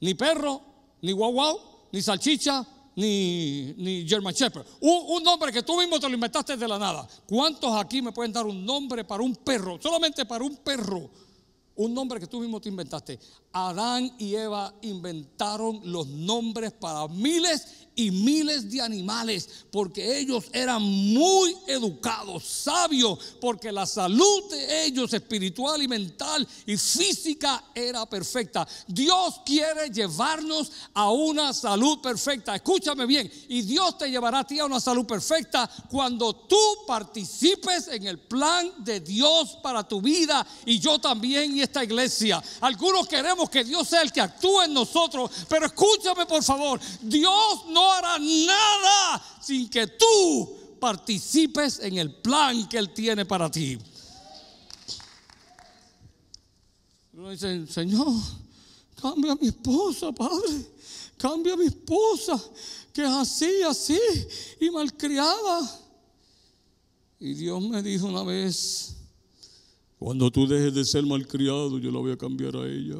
[0.00, 0.62] ni perro,
[1.02, 1.60] ni guau guau,
[1.92, 4.66] ni salchicha, ni, ni German Shepherd.
[4.80, 7.06] Un, un, nombre que tú mismo te lo inventaste de la nada.
[7.26, 9.78] ¿Cuántos aquí me pueden dar un nombre para un perro?
[9.80, 11.10] Solamente para un perro
[11.78, 13.18] un nombre que tú mismo te inventaste.
[13.52, 20.80] Adán y Eva inventaron los nombres para miles y miles de animales, porque ellos eran
[20.80, 28.68] muy educados, sabios, porque la salud de ellos espiritual y mental y física era perfecta.
[28.86, 32.54] Dios quiere llevarnos a una salud perfecta.
[32.54, 37.88] Escúchame bien, y Dios te llevará a ti a una salud perfecta cuando tú participes
[37.88, 42.40] en el plan de Dios para tu vida y yo también y esta iglesia.
[42.60, 47.66] Algunos queremos que Dios sea el que actúe en nosotros, pero escúchame por favor, Dios
[47.68, 53.78] no hará nada sin que tú participes en el plan que Él tiene para ti.
[57.12, 58.14] Uno dice, Señor,
[59.00, 60.66] cambia a mi esposa, Padre.
[61.16, 62.40] Cambia a mi esposa,
[62.92, 63.98] que es así, así,
[64.60, 65.80] y malcriada.
[67.18, 68.96] Y Dios me dijo una vez,
[69.98, 72.98] cuando tú dejes de ser malcriado, yo la voy a cambiar a ella.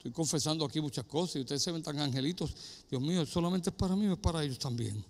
[0.00, 2.56] Estoy confesando aquí muchas cosas y ustedes se ven tan angelitos.
[2.88, 5.04] Dios mío, solamente es para mí, es para ellos también.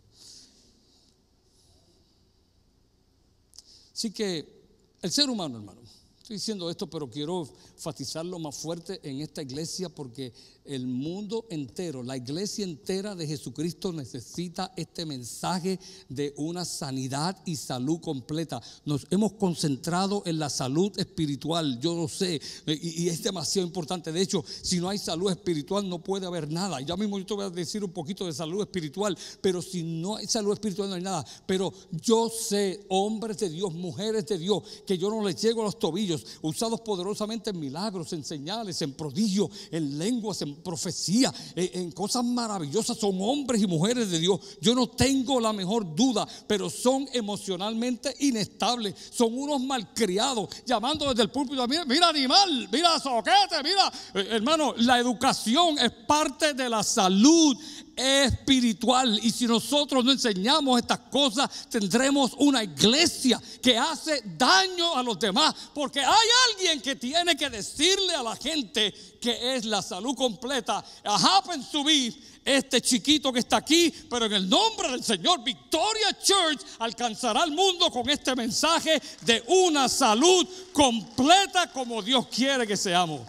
[3.92, 4.64] Así que
[5.00, 5.80] el ser humano, hermano,
[6.18, 10.32] estoy diciendo esto, pero quiero enfatizarlo más fuerte en esta iglesia porque
[10.70, 17.56] el mundo entero, la iglesia entera de Jesucristo necesita este mensaje de una sanidad y
[17.56, 18.62] salud completa.
[18.84, 24.12] Nos hemos concentrado en la salud espiritual, yo lo sé, y, es demasiado importante.
[24.12, 26.80] De hecho, si no hay salud espiritual no puede haber nada.
[26.80, 30.16] Ya mismo yo te voy a decir un poquito de salud espiritual, pero si no
[30.16, 31.24] hay salud espiritual no hay nada.
[31.46, 35.64] Pero yo sé, hombres de Dios, mujeres de Dios, que yo no les llego a
[35.64, 41.90] los tobillos, usados poderosamente en milagros, en señales, en prodigios, en lenguas, en profecía, en,
[41.92, 42.98] cosas maravillosas.
[42.98, 44.40] Son hombres y mujeres de Dios.
[44.60, 48.94] Yo no tengo la mejor duda, pero son emocionalmente inestables.
[49.10, 53.92] Son unos malcriados, llamando desde el púlpito, mira, mira animal, mira soquete, mira.
[54.14, 57.56] Eh, hermano, la educación es parte de la salud
[57.96, 59.18] espiritual.
[59.22, 65.18] Y si nosotros no enseñamos estas cosas, tendremos una iglesia que hace daño a los
[65.18, 65.54] demás.
[65.74, 70.84] Porque hay alguien que tiene que decirle a la gente que es la salud completa.
[71.04, 72.12] A happen to be
[72.44, 77.50] este chiquito que está aquí, pero en el nombre del Señor, Victoria Church alcanzará al
[77.50, 83.22] mundo con este mensaje de una salud completa como Dios quiere que seamos.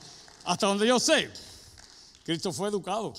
[0.44, 1.30] Hasta donde yo sé,
[2.24, 3.14] Cristo fue educado.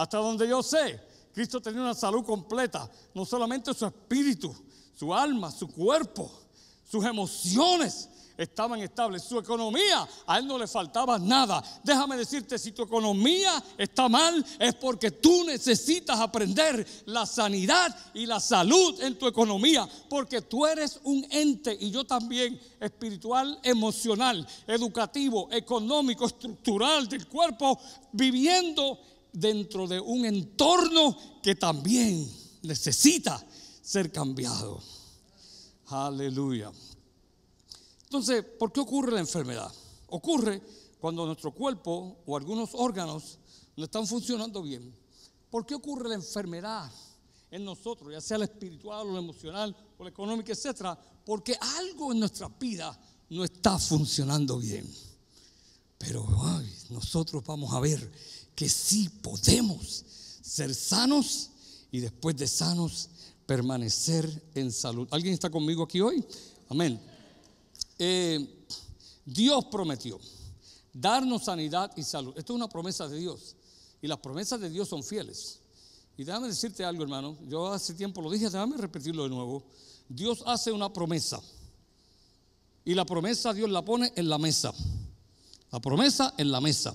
[0.00, 0.98] Hasta donde yo sé,
[1.34, 4.50] Cristo tenía una salud completa, no solamente su espíritu,
[4.94, 6.32] su alma, su cuerpo,
[6.90, 8.08] sus emociones
[8.38, 11.62] estaban estables, su economía, a él no le faltaba nada.
[11.84, 18.24] Déjame decirte, si tu economía está mal, es porque tú necesitas aprender la sanidad y
[18.24, 24.48] la salud en tu economía, porque tú eres un ente y yo también, espiritual, emocional,
[24.66, 27.78] educativo, económico, estructural del cuerpo,
[28.12, 28.98] viviendo
[29.32, 32.30] dentro de un entorno que también
[32.62, 33.44] necesita
[33.82, 34.82] ser cambiado.
[35.86, 36.70] Aleluya.
[38.04, 39.72] Entonces, ¿por qué ocurre la enfermedad?
[40.08, 40.62] Ocurre
[41.00, 43.38] cuando nuestro cuerpo o algunos órganos
[43.76, 44.94] no están funcionando bien.
[45.50, 46.90] ¿Por qué ocurre la enfermedad
[47.50, 50.98] en nosotros, ya sea la espiritual o la emocional o la económica, etcétera?
[51.24, 52.98] Porque algo en nuestra vida
[53.30, 54.88] no está funcionando bien.
[55.98, 56.26] Pero
[56.90, 58.12] nosotros vamos a ver
[58.54, 60.04] que sí podemos
[60.42, 61.50] ser sanos
[61.90, 63.08] y después de sanos
[63.46, 65.08] permanecer en salud.
[65.10, 66.24] ¿Alguien está conmigo aquí hoy?
[66.68, 67.00] Amén.
[67.98, 68.66] Eh,
[69.24, 70.18] Dios prometió
[70.92, 72.34] darnos sanidad y salud.
[72.36, 73.56] Esto es una promesa de Dios.
[74.02, 75.60] Y las promesas de Dios son fieles.
[76.16, 77.38] Y déjame decirte algo, hermano.
[77.46, 79.62] Yo hace tiempo lo dije, déjame repetirlo de nuevo.
[80.08, 81.40] Dios hace una promesa.
[82.84, 84.72] Y la promesa Dios la pone en la mesa.
[85.70, 86.94] La promesa en la mesa.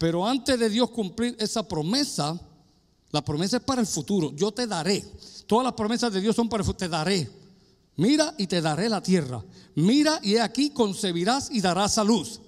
[0.00, 2.40] Pero antes de Dios cumplir esa promesa,
[3.10, 4.32] la promesa es para el futuro.
[4.34, 5.04] Yo te daré.
[5.46, 6.78] Todas las promesas de Dios son para el futuro.
[6.78, 7.30] Te daré.
[7.96, 9.44] Mira y te daré la tierra.
[9.74, 12.40] Mira y aquí concebirás y darás a luz.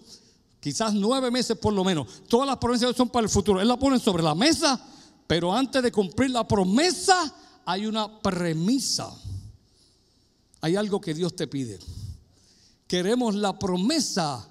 [0.60, 2.22] Quizás nueve meses por lo menos.
[2.26, 3.60] Todas las promesas son para el futuro.
[3.60, 4.82] Él la pone sobre la mesa,
[5.26, 7.34] pero antes de cumplir la promesa
[7.66, 9.14] hay una premisa.
[10.62, 11.78] Hay algo que Dios te pide.
[12.86, 14.48] Queremos la promesa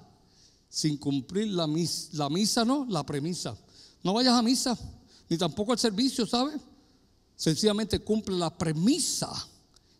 [0.72, 3.54] sin cumplir la misa, no, la premisa.
[4.02, 4.78] No vayas a misa,
[5.28, 6.58] ni tampoco al servicio, ¿sabes?
[7.36, 9.30] Sencillamente cumple la premisa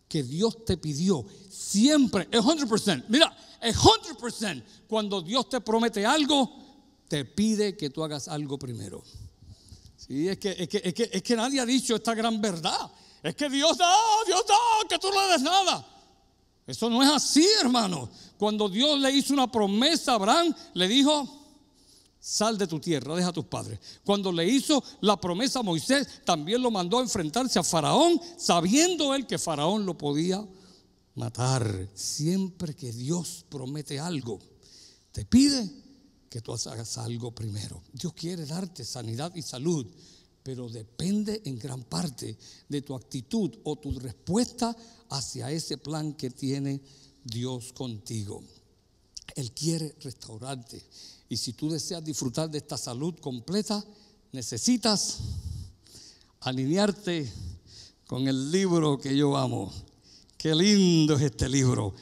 [0.09, 1.27] que Dios te pidió.
[1.51, 3.05] Siempre, es 100%.
[3.09, 4.65] Mira, es 100%.
[4.89, 6.51] Cuando Dios te promete algo,
[7.07, 9.05] te pide que tú hagas algo primero.
[9.99, 12.91] Sí, es que, es que, es que, es que nadie ha dicho esta gran verdad.
[13.23, 13.95] Es que Dios da,
[14.27, 15.87] Dios da, que tú no le des nada.
[16.73, 18.09] Eso no es así, hermano.
[18.39, 21.29] Cuando Dios le hizo una promesa a Abraham, le dijo,
[22.19, 23.79] sal de tu tierra, deja a tus padres.
[24.03, 29.15] Cuando le hizo la promesa a Moisés, también lo mandó a enfrentarse a Faraón, sabiendo
[29.15, 30.43] él que Faraón lo podía
[31.15, 31.91] matar.
[31.93, 34.39] Siempre que Dios promete algo,
[35.13, 35.71] te pide
[36.31, 37.83] que tú hagas algo primero.
[37.93, 39.87] Dios quiere darte sanidad y salud,
[40.43, 42.37] pero depende en gran parte
[42.69, 44.77] de tu actitud o tu respuesta
[45.11, 46.81] hacia ese plan que tiene
[47.25, 48.43] Dios contigo.
[49.35, 50.83] Él quiere restaurarte.
[51.29, 53.83] Y si tú deseas disfrutar de esta salud completa,
[54.33, 55.19] necesitas
[56.41, 57.31] alinearte
[58.07, 59.73] con el libro que yo amo.
[60.37, 61.95] Qué lindo es este libro.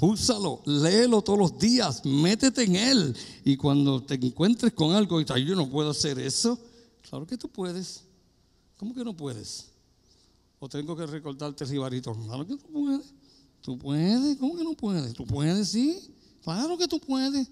[0.00, 3.16] Úsalo, léelo todos los días, métete en él.
[3.44, 6.58] Y cuando te encuentres con algo y dices, yo no puedo hacer eso,
[7.08, 8.02] claro que tú puedes.
[8.76, 9.66] ¿Cómo que no puedes?
[10.60, 12.14] O tengo que recordarte el ribarito.
[12.14, 13.14] Claro que tú puedes.
[13.60, 15.12] Tú puedes, ¿cómo que no puedes?
[15.14, 16.14] Tú puedes, sí.
[16.42, 17.48] Claro que tú puedes.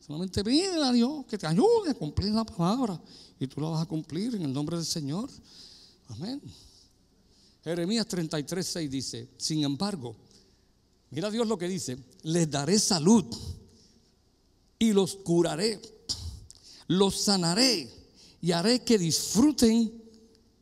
[0.00, 3.00] Solamente pídele a Dios que te ayude a cumplir la palabra.
[3.38, 5.28] Y tú la vas a cumplir en el nombre del Señor.
[6.08, 6.40] Amén.
[7.62, 10.16] Jeremías 33, 6 dice, sin embargo,
[11.10, 13.24] mira Dios lo que dice, les daré salud
[14.78, 15.80] y los curaré,
[16.86, 17.97] los sanaré
[18.40, 20.02] y haré que disfruten,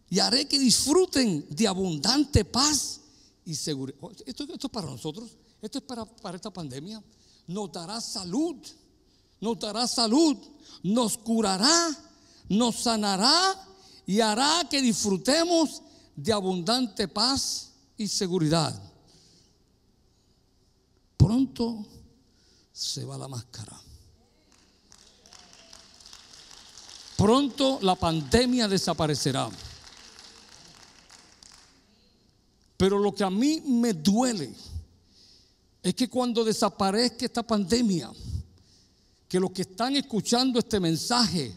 [0.08, 3.00] y haré que disfruten de abundante paz
[3.44, 3.98] y seguridad.
[4.24, 7.02] Esto, esto es para nosotros, esto es para, para esta pandemia.
[7.46, 8.56] Nos dará salud
[9.40, 10.36] nos dará salud,
[10.82, 11.90] nos curará,
[12.48, 13.68] nos sanará
[14.06, 15.82] y hará que disfrutemos
[16.14, 18.74] de abundante paz y seguridad.
[21.16, 21.86] Pronto
[22.72, 23.85] se va la máscara.
[27.16, 29.48] Pronto la pandemia desaparecerá.
[32.76, 34.54] Pero lo que a mí me duele
[35.82, 38.12] es que cuando desaparezca esta pandemia,
[39.28, 41.56] que los que están escuchando este mensaje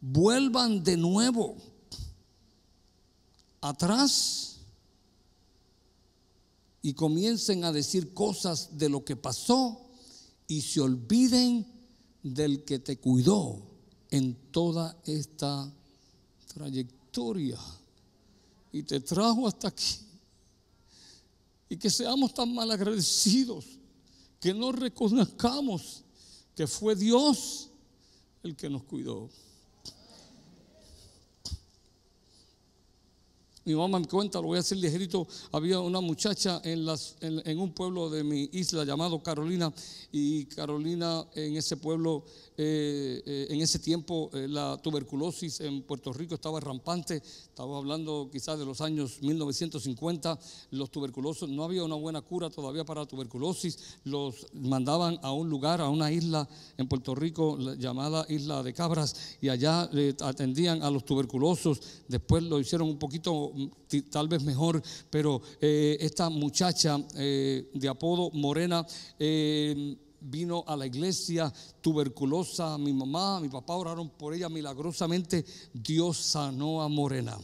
[0.00, 1.56] vuelvan de nuevo
[3.60, 4.58] atrás
[6.82, 9.80] y comiencen a decir cosas de lo que pasó
[10.46, 11.66] y se olviden
[12.22, 13.73] del que te cuidó
[14.10, 15.70] en toda esta
[16.52, 17.58] trayectoria
[18.72, 19.98] y te trajo hasta aquí.
[21.68, 23.64] Y que seamos tan mal agradecidos
[24.40, 26.02] que no reconozcamos
[26.54, 27.70] que fue Dios
[28.42, 29.30] el que nos cuidó.
[33.66, 37.58] Mi mamá me cuenta, lo voy a hacer ligerito, había una muchacha en, las, en,
[37.58, 39.72] un pueblo de mi isla llamado Carolina
[40.12, 42.24] y Carolina en ese pueblo,
[42.58, 48.28] eh, eh, en ese tiempo eh, la tuberculosis en Puerto Rico estaba rampante, estaba hablando
[48.30, 50.38] quizás de los años 1950,
[50.72, 55.48] los tuberculosos, no había una buena cura todavía para la tuberculosis, los mandaban a un
[55.48, 56.46] lugar, a una isla
[56.76, 59.88] en Puerto Rico llamada Isla de Cabras y allá
[60.20, 63.52] atendían a los tuberculosos, después lo hicieron un poquito
[64.10, 68.86] tal vez mejor, pero eh, esta muchacha eh, de apodo Morena
[69.18, 76.16] eh, vino a la iglesia tuberculosa, mi mamá, mi papá oraron por ella milagrosamente, Dios
[76.16, 77.36] sanó a Morena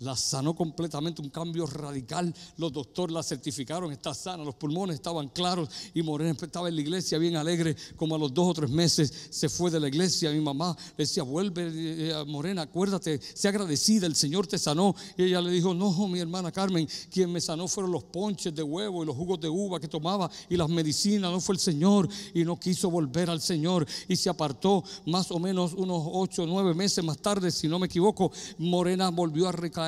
[0.00, 2.34] la sanó completamente, un cambio radical.
[2.56, 6.80] Los doctores la certificaron, está sana, los pulmones estaban claros y Morena estaba en la
[6.80, 10.30] iglesia bien alegre, como a los dos o tres meses se fue de la iglesia.
[10.30, 14.94] Mi mamá le decía, vuelve eh, Morena, acuérdate, sea agradecida, el Señor te sanó.
[15.16, 18.62] Y ella le dijo, no, mi hermana Carmen, quien me sanó fueron los ponches de
[18.62, 22.08] huevo y los jugos de uva que tomaba y las medicinas, no fue el Señor.
[22.34, 26.46] Y no quiso volver al Señor y se apartó más o menos unos ocho o
[26.46, 29.87] nueve meses más tarde, si no me equivoco, Morena volvió a recaer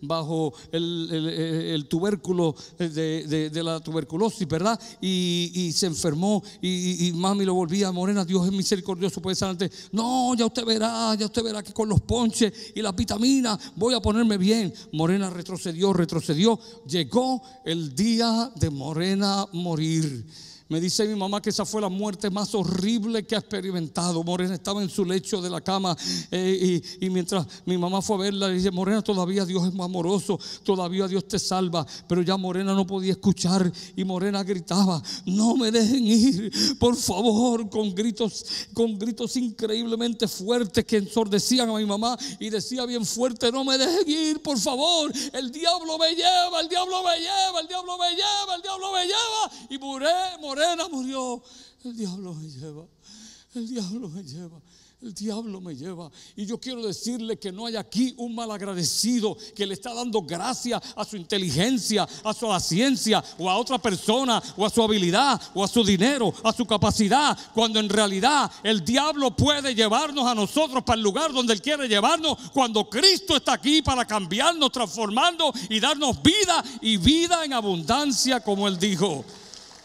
[0.00, 4.78] bajo el, tubérculo de, la tuberculosis, ¿verdad?
[5.00, 9.70] Y, se enfermó y, mami lo volvía, Morena, Dios es misericordioso, puede sanarte.
[9.92, 13.94] No, ya usted verá, ya usted verá que con los ponches y las vitaminas voy
[13.94, 14.72] a ponerme bien.
[14.92, 16.58] Morena retrocedió, retrocedió.
[16.86, 20.26] Llegó el día de Morena morir.
[20.72, 24.24] Me dice mi mamá que esa fue la muerte más horrible que ha experimentado.
[24.24, 25.94] Morena estaba en su lecho de la cama
[26.30, 30.40] eh, y, mientras mi mamá fue a verla, le dice, Morena, todavía Dios es amoroso,
[30.64, 31.86] todavía Dios te salva.
[32.08, 37.68] Pero ya Morena no podía escuchar y Morena gritaba, no me dejen ir, por favor,
[37.68, 43.52] con gritos, con gritos increíblemente fuertes que ensordecían a mi mamá y decía bien fuerte,
[43.52, 47.68] no me dejen ir, por favor, el diablo me lleva, el diablo me lleva, el
[47.68, 49.68] diablo me lleva, el diablo me lleva.
[49.68, 50.08] Y muré,
[50.90, 51.42] murió.
[51.84, 52.86] El diablo me lleva.
[53.54, 54.60] El diablo me lleva.
[55.02, 56.12] El diablo me lleva.
[56.36, 60.22] Y yo quiero decirle que no hay aquí un mal agradecido que le está dando
[60.22, 65.40] gracia a su inteligencia, a su ciencia, o a otra persona, o a su habilidad,
[65.54, 70.36] o a su dinero, a su capacidad, cuando en realidad el diablo puede llevarnos a
[70.36, 75.52] nosotros para el lugar donde él quiere llevarnos, cuando Cristo está aquí para cambiarnos, transformando
[75.68, 79.24] y darnos vida y vida en abundancia, como él dijo.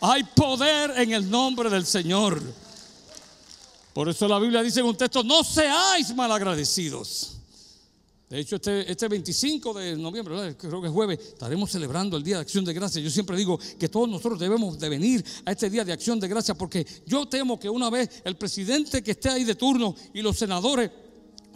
[0.02, 2.42] Hay poder en el nombre del Señor.
[3.94, 7.34] Por eso la Biblia dice en un texto, no seáis malagradecidos.
[8.30, 12.36] De hecho, este, este 25 de noviembre, creo que es jueves, estaremos celebrando el Día
[12.36, 13.02] de Acción de Gracia.
[13.02, 16.28] Yo siempre digo que todos nosotros debemos de venir a este Día de Acción de
[16.28, 20.22] Gracia porque yo temo que una vez el presidente que esté ahí de turno y
[20.22, 20.92] los senadores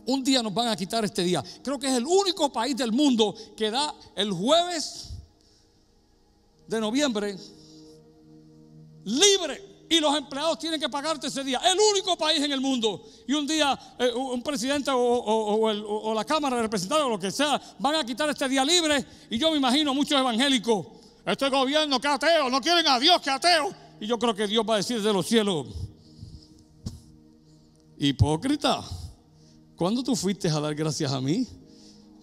[0.06, 1.44] un día nos van a quitar este día.
[1.62, 5.10] Creo que es el único país del mundo que da el jueves
[6.68, 7.38] de noviembre
[9.06, 11.60] libre y los empleados tienen que pagarte ese día.
[11.70, 13.04] El único país en el mundo.
[13.28, 17.62] Y un día eh, un presidente o, la Cámara de Representantes o lo que sea
[17.78, 19.06] van a quitar este día libre.
[19.30, 20.88] Y yo me imagino muchos evangélicos,
[21.26, 23.74] este gobierno que ateo, no quieren a Dios que ateo.
[23.99, 25.68] Y yo creo que Dios va a decir de los cielos,
[27.97, 28.82] hipócrita,
[29.76, 31.45] ¿cuándo tú fuiste a dar gracias a mí?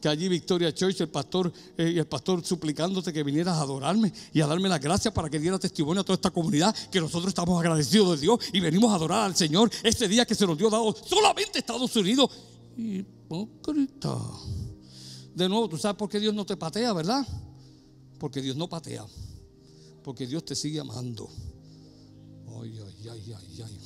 [0.01, 4.13] Que allí Victoria Church, el pastor eh, y el pastor suplicándote que vinieras a adorarme
[4.33, 7.29] y a darme la gracia para que diera testimonio a toda esta comunidad que nosotros
[7.29, 10.57] estamos agradecidos de Dios y venimos a adorar al Señor este día que se nos
[10.57, 12.31] dio dado solamente Estados Unidos.
[12.77, 14.17] Hipócrita.
[15.35, 17.27] De nuevo, tú sabes por qué Dios no te patea, ¿verdad?
[18.19, 19.05] Porque Dios no patea.
[20.03, 21.29] Porque Dios te sigue amando.
[22.61, 23.79] Ay, ay, ay, ay, ay.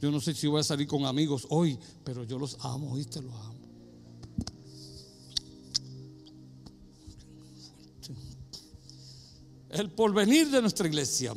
[0.00, 3.22] Yo no sé si voy a salir con amigos hoy, pero yo los amo, te
[3.22, 3.55] Los amo.
[9.70, 11.34] El porvenir de nuestra iglesia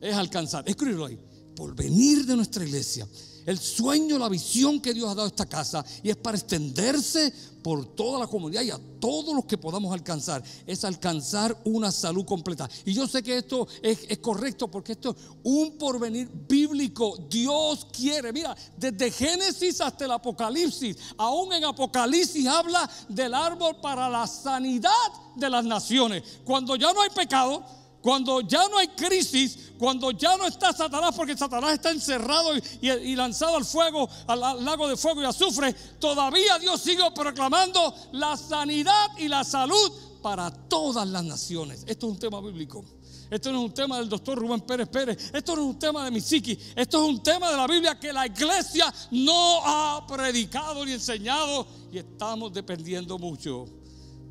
[0.00, 1.18] es alcanzar, escríbelo ahí,
[1.56, 3.06] porvenir de nuestra iglesia.
[3.50, 7.34] El sueño, la visión que Dios ha dado a esta casa y es para extenderse
[7.64, 12.24] por toda la comunidad y a todos los que podamos alcanzar, es alcanzar una salud
[12.24, 12.70] completa.
[12.84, 17.16] Y yo sé que esto es, es, correcto porque esto es un porvenir bíblico.
[17.28, 24.08] Dios quiere, mira, desde Génesis hasta el Apocalipsis, aún en Apocalipsis habla del árbol para
[24.08, 24.90] la sanidad
[25.34, 26.22] de las naciones.
[26.44, 27.64] Cuando ya no hay pecado,
[28.02, 33.14] Cuando ya no hay crisis, cuando ya no está Satanás, porque Satanás está encerrado y,
[33.14, 39.08] lanzado al fuego, al, lago de fuego y azufre, todavía Dios sigue proclamando la sanidad
[39.18, 39.92] y la salud
[40.22, 41.84] para todas las naciones.
[41.86, 42.84] Esto es un tema bíblico.
[43.30, 45.30] Esto no es un tema del doctor Rubén Pérez Pérez.
[45.32, 46.18] Esto no es un tema de mi.
[46.18, 51.66] Esto es un tema de la Biblia que la iglesia no ha predicado ni enseñado.
[51.92, 53.66] Y estamos dependiendo mucho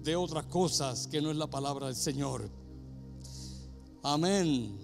[0.03, 2.59] de otras cosas que no es la palabra del Señor.
[4.04, 4.78] Amén.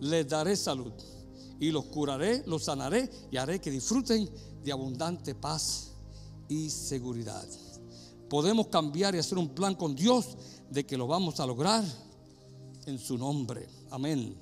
[0.00, 0.92] Les daré salud
[1.58, 4.28] y los curaré, los sanaré y haré que disfruten
[4.62, 5.92] de abundante paz
[6.48, 7.46] y seguridad.
[8.28, 10.36] Podemos cambiar y hacer un plan con Dios
[10.70, 11.84] de que lo vamos a lograr
[12.86, 13.68] en su nombre.
[13.90, 14.36] Amén.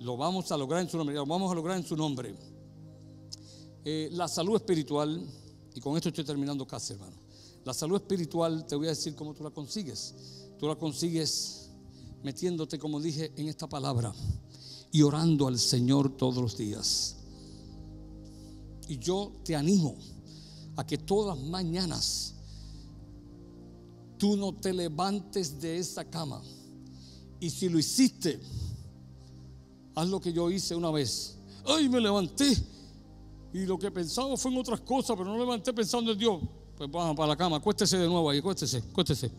[0.00, 1.14] Lo vamos a lograr en su nombre.
[1.14, 2.34] Lo vamos a lograr en su nombre.
[3.84, 5.24] Eh, la salud espiritual,
[5.74, 7.16] y con esto estoy terminando casi, hermano.
[7.64, 10.14] La salud espiritual, te voy a decir cómo tú la consigues.
[10.58, 11.59] Tú la consigues
[12.22, 14.14] metiéndote, como dije, en esta palabra
[14.92, 17.16] y orando al Señor todos los días.
[18.88, 19.96] Y yo te animo
[20.76, 22.34] a que todas las mañanas
[24.18, 26.42] tú no te levantes de esa cama.
[27.40, 28.40] Y si lo hiciste,
[29.94, 31.38] haz lo que yo hice una vez.
[31.64, 32.56] Ay, me levanté.
[33.52, 36.40] Y lo que pensaba fue en otras cosas, pero no levanté pensando en Dios.
[36.76, 39.30] Pues vamos para la cama, acuéstese de nuevo ahí, acuéstese, acuéstese.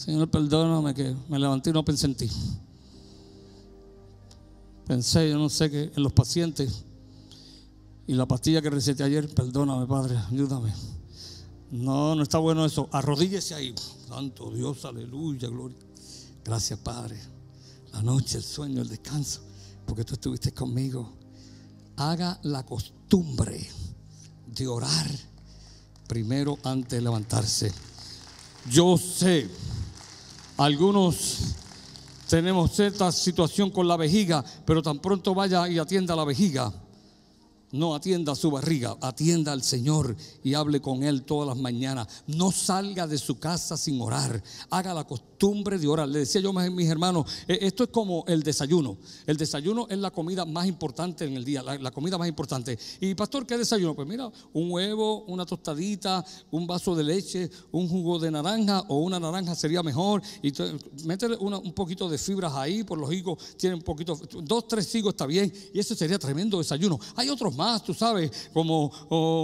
[0.00, 2.30] Señor, perdóname que me levanté y no pensé en ti.
[4.86, 6.86] Pensé, yo no sé qué, en los pacientes
[8.06, 10.72] y la pastilla que receté ayer, perdóname, Padre, ayúdame.
[11.70, 12.88] No, no está bueno eso.
[12.92, 13.74] Arrodíllese ahí.
[14.08, 15.76] Santo Dios, aleluya, gloria.
[16.42, 17.20] Gracias, Padre.
[17.92, 19.42] La noche, el sueño, el descanso,
[19.84, 21.12] porque tú estuviste conmigo.
[21.96, 23.68] Haga la costumbre
[24.46, 25.10] de orar
[26.08, 27.70] primero antes de levantarse.
[28.70, 29.46] Yo sé
[30.60, 31.54] algunos
[32.28, 36.70] tenemos cierta situación con la vejiga, pero tan pronto vaya y atienda la vejiga,
[37.72, 42.06] no atienda su barriga, atienda al Señor y hable con Él todas las mañanas.
[42.26, 44.42] No salga de su casa sin orar.
[44.70, 46.08] Haga la costumbre de orar.
[46.08, 48.98] Le decía yo a mis hermanos, eh, esto es como el desayuno.
[49.26, 52.78] El desayuno es la comida más importante en el día, la, comida más importante.
[53.00, 53.94] Y pastor, ¿qué desayuno?
[53.94, 58.98] Pues mira, un huevo, una tostadita, un vaso de leche, un jugo de naranja o
[58.98, 60.22] una naranja sería mejor.
[60.42, 60.52] Y
[61.04, 65.12] métele un poquito de fibras ahí, por los higos tienen un poquito, dos, tres higos
[65.14, 65.52] está bien.
[65.72, 66.98] Y ese sería tremendo desayuno.
[67.16, 68.90] Hay otros más, tú sabes, como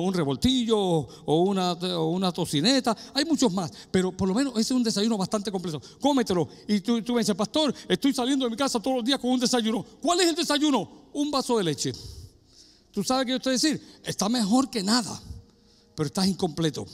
[0.06, 2.96] un revoltillo o una, tocineta.
[3.14, 5.80] Hay muchos más, pero por lo menos ese es un desayuno bastante completo.
[6.00, 6.48] Cómetelo.
[6.66, 9.30] Y tú, tú me dices, pastor, estoy saliendo de mi casa todos los días con
[9.30, 9.84] un desayuno.
[10.00, 10.88] ¿Cuál es el desayuno?
[11.12, 11.92] Un vaso de leche.
[12.90, 14.00] ¿Tú sabes qué yo estoy decir?
[14.02, 15.20] Está mejor que nada,
[15.94, 16.86] pero estás incompleto.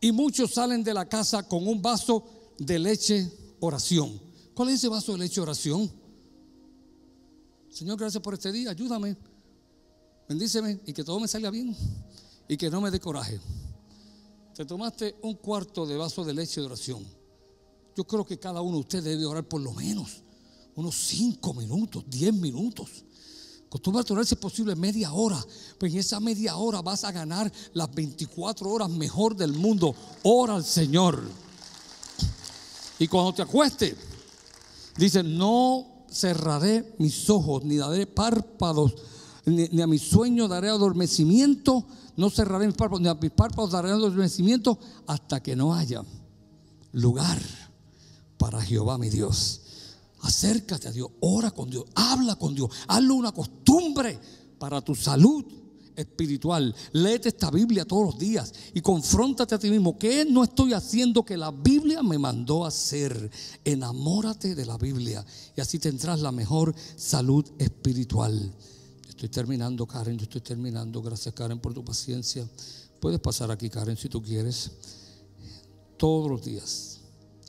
[0.00, 2.22] Y muchos salen de la casa con un vaso
[2.58, 4.20] de leche oración.
[4.52, 5.90] ¿Cuál es ese vaso de leche oración?
[7.70, 9.16] Señor, gracias por este día, ayúdame.
[10.28, 11.74] Bendíceme y que todo me salga bien
[12.46, 13.40] y que no me dé coraje.
[14.54, 17.06] Te tomaste un cuarto de vaso de leche de oración.
[17.96, 20.22] Yo creo que cada uno de ustedes debe orar por lo menos
[20.74, 23.04] unos cinco minutos, diez minutos.
[23.66, 25.42] Acostúmbrate a orar si es posible media hora.
[25.78, 29.94] Pues en esa media hora vas a ganar las 24 horas mejor del mundo.
[30.22, 31.22] Ora al Señor.
[32.98, 33.94] Y cuando te acuestes,
[34.96, 38.94] dice, no cerraré mis ojos ni daré párpados
[39.48, 41.84] ni, a mi sueño daré adormecimiento,
[42.16, 46.02] no cerraré mis párpados, ni a mis párpados daré adormecimiento hasta que no haya
[46.92, 47.40] lugar
[48.38, 49.60] para Jehová mi Dios.
[50.22, 54.18] Acércate a Dios, ora con Dios, habla con Dios, hazlo una costumbre
[54.58, 55.44] para tu salud
[55.98, 56.74] espiritual.
[56.92, 59.98] Léete esta Biblia todos los días y confróntate a ti mismo.
[59.98, 63.30] ¿Qué no estoy haciendo que la Biblia me mandó hacer?
[63.64, 65.24] Enamórate de la Biblia
[65.56, 68.54] y así tendrás la mejor salud espiritual.
[69.18, 71.02] Estoy terminando, Karen, yo estoy terminando.
[71.02, 72.48] Gracias, Karen, por tu paciencia.
[73.00, 74.70] Puedes pasar aquí, Karen, si tú quieres.
[75.96, 77.00] Todos los días.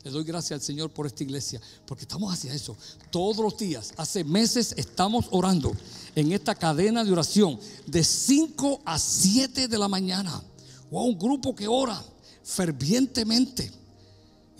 [0.03, 2.75] Le doy gracias al Señor por esta iglesia, porque estamos hacia eso.
[3.11, 5.71] Todos los días, hace meses estamos orando
[6.15, 10.43] en esta cadena de oración de 5 a 7 de la mañana.
[10.89, 12.03] O a un grupo que ora
[12.41, 13.71] fervientemente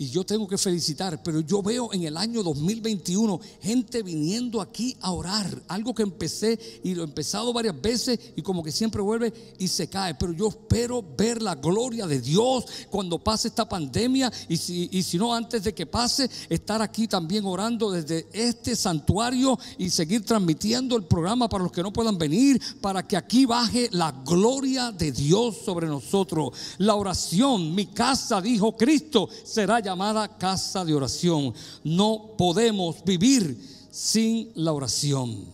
[0.00, 4.96] y yo tengo que felicitar, pero yo veo en el año 2021 gente viniendo aquí
[5.02, 9.02] a orar, algo que empecé y lo he empezado varias veces y como que siempre
[9.02, 13.68] vuelve y se cae, pero yo espero ver la gloria de Dios cuando pase esta
[13.68, 18.26] pandemia y si, y si no antes de que pase, estar aquí también orando desde
[18.32, 23.18] este santuario y seguir transmitiendo el programa para los que no puedan venir, para que
[23.18, 26.52] aquí baje la gloria de Dios sobre nosotros.
[26.78, 31.52] La oración, mi casa, dijo Cristo, será ya llamada casa de oración.
[31.82, 35.46] No podemos vivir sin la oración.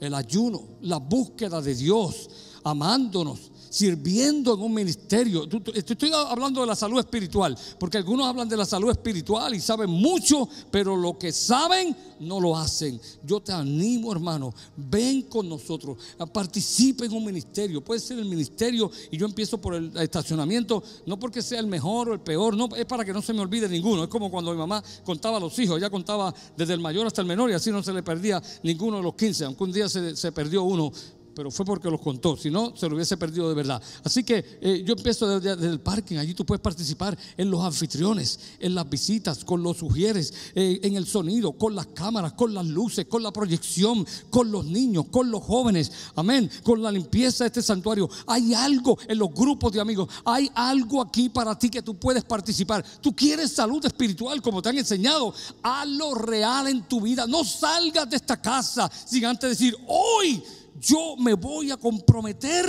[0.00, 2.28] El ayuno, la búsqueda de Dios,
[2.64, 5.48] amándonos, sirviendo en un ministerio.
[5.72, 9.88] Estoy hablando de la salud espiritual, porque algunos hablan de la salud espiritual y saben
[9.88, 13.00] mucho, pero lo que saben no lo hacen.
[13.24, 15.96] Yo te animo, hermano, ven con nosotros,
[16.32, 17.82] participe en un ministerio.
[17.82, 22.10] Puede ser el ministerio y yo empiezo por el estacionamiento, no porque sea el mejor
[22.10, 24.02] o el peor, no, es para que no se me olvide ninguno.
[24.02, 27.20] Es como cuando mi mamá contaba a los hijos, ella contaba desde el mayor hasta
[27.20, 29.88] el menor y así no se le perdía ninguno de los 15, aunque un día
[29.88, 30.92] se, se perdió uno
[31.34, 33.82] pero fue porque los contó, si no, se lo hubiese perdido de verdad.
[34.04, 38.38] Así que eh, yo empiezo desde, el parking, allí tú puedes participar en los anfitriones,
[38.58, 42.66] en las visitas, con los sugieres, eh, en el sonido, con las cámaras, con las
[42.66, 47.48] luces, con la proyección, con los niños, con los jóvenes, amén, con la limpieza de
[47.48, 48.08] este santuario.
[48.26, 52.24] Hay algo en los grupos de amigos, hay algo aquí para ti que tú puedes
[52.24, 52.84] participar.
[53.00, 57.26] Tú quieres salud espiritual, como te han enseñado, a lo real en tu vida.
[57.26, 60.42] No salgas de esta casa sin antes decir, hoy
[60.80, 62.66] yo me voy a comprometer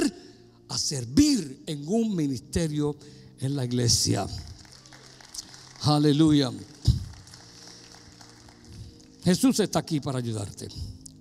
[0.70, 2.96] a servir en un ministerio
[3.40, 4.28] en la iglesia.
[5.82, 6.52] Aleluya.
[9.24, 10.68] Jesús está aquí para ayudarte.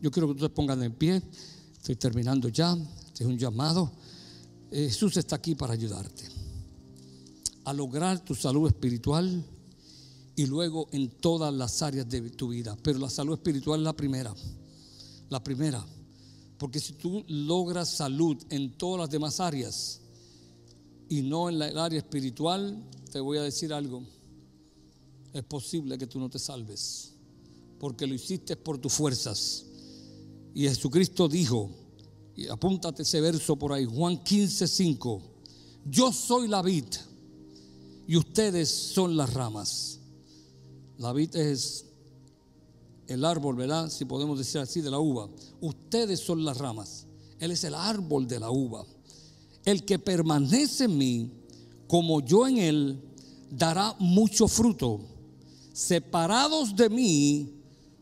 [0.00, 1.22] Yo quiero que tú te pongas en pie.
[1.76, 2.76] Estoy terminando ya.
[3.06, 3.90] Este es un llamado.
[4.70, 6.28] Jesús está aquí para ayudarte
[7.64, 9.44] a lograr tu salud espiritual
[10.36, 12.76] y luego en todas las áreas de tu vida.
[12.82, 14.34] Pero la salud espiritual es la primera.
[15.28, 15.84] La primera.
[16.60, 19.98] Porque si tú logras salud en todas las demás áreas
[21.08, 24.02] y no en el área espiritual, te voy a decir algo.
[25.32, 27.14] Es posible que tú no te salves.
[27.78, 29.64] Porque lo hiciste por tus fuerzas.
[30.54, 31.70] Y Jesucristo dijo,
[32.36, 35.22] y apúntate ese verso por ahí, Juan 15, 5.
[35.86, 36.84] Yo soy la vid
[38.06, 39.98] y ustedes son las ramas.
[40.98, 41.86] La vid es
[43.10, 43.90] el árbol, ¿verdad?
[43.90, 45.28] Si podemos decir así, de la uva.
[45.60, 47.06] Ustedes son las ramas.
[47.38, 48.86] Él es el árbol de la uva.
[49.64, 51.30] El que permanece en mí,
[51.88, 53.02] como yo en él,
[53.50, 55.00] dará mucho fruto.
[55.72, 57.54] Separados de mí,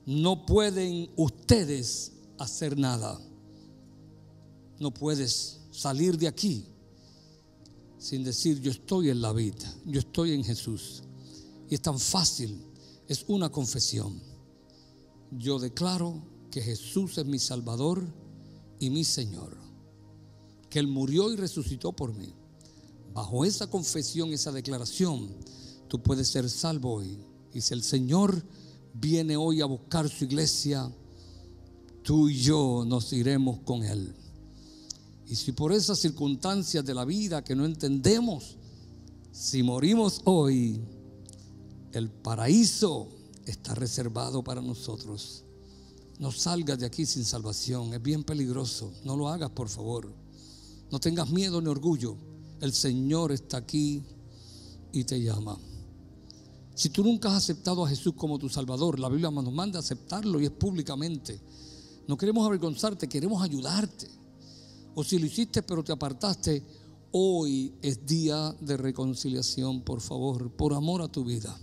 [0.05, 3.19] no pueden ustedes hacer nada.
[4.79, 6.67] No puedes salir de aquí
[7.99, 11.03] sin decir yo estoy en la vida, yo estoy en Jesús.
[11.69, 12.63] Y es tan fácil,
[13.09, 14.28] es una confesión
[15.31, 18.05] yo declaro que Jesús es mi Salvador
[18.79, 19.57] y mi Señor,
[20.71, 22.33] que Él murió y resucitó por mí.
[23.13, 25.29] Bajo esa confesión, esa declaración,
[25.89, 27.19] tú puedes ser salvo hoy.
[27.53, 28.43] Y si el Señor
[28.95, 30.91] viene hoy a buscar su iglesia,
[32.03, 34.15] tú y yo nos iremos con Él.
[35.27, 38.57] Y si por esas circunstancias de la vida que no entendemos,
[39.31, 40.81] si morimos hoy,
[41.93, 43.09] el paraíso
[43.51, 45.45] está reservado para nosotros.
[46.19, 48.93] No salgas de aquí sin salvación, es bien peligroso.
[49.05, 50.13] No lo hagas, por favor.
[50.91, 52.17] No tengas miedo ni orgullo.
[52.61, 54.03] El Señor está aquí
[54.93, 55.59] y te llama.
[56.75, 59.81] Si tú nunca has aceptado a Jesús como tu Salvador, la Biblia nos manda a
[59.81, 61.41] aceptarlo y es públicamente.
[62.07, 64.09] No queremos avergonzarte, queremos ayudarte.
[64.95, 66.63] O si lo hiciste pero te apartaste,
[67.13, 71.59] hoy es día de reconciliación, por favor, por amor a tu vida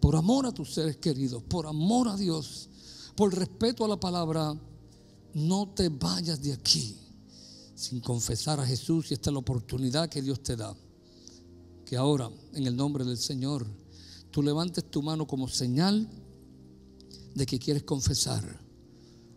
[0.00, 2.68] por amor a tus seres queridos, por amor a Dios,
[3.16, 4.54] por respeto a la palabra,
[5.34, 6.96] no te vayas de aquí
[7.74, 10.76] sin confesar a Jesús y esta es la oportunidad que Dios te da.
[11.84, 13.66] Que ahora, en el nombre del Señor,
[14.30, 16.08] tú levantes tu mano como señal
[17.34, 18.60] de que quieres confesar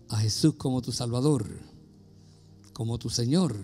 [0.09, 1.47] a Jesús como tu Salvador,
[2.74, 3.55] como tu Señor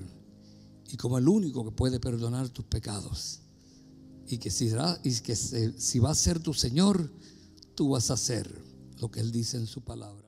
[0.89, 3.41] y como el único que puede perdonar tus pecados
[4.29, 4.69] y que, si,
[5.99, 7.11] va a ser tu Señor,
[7.75, 8.61] tú vas a hacer
[8.99, 10.26] lo que Él dice en su palabra.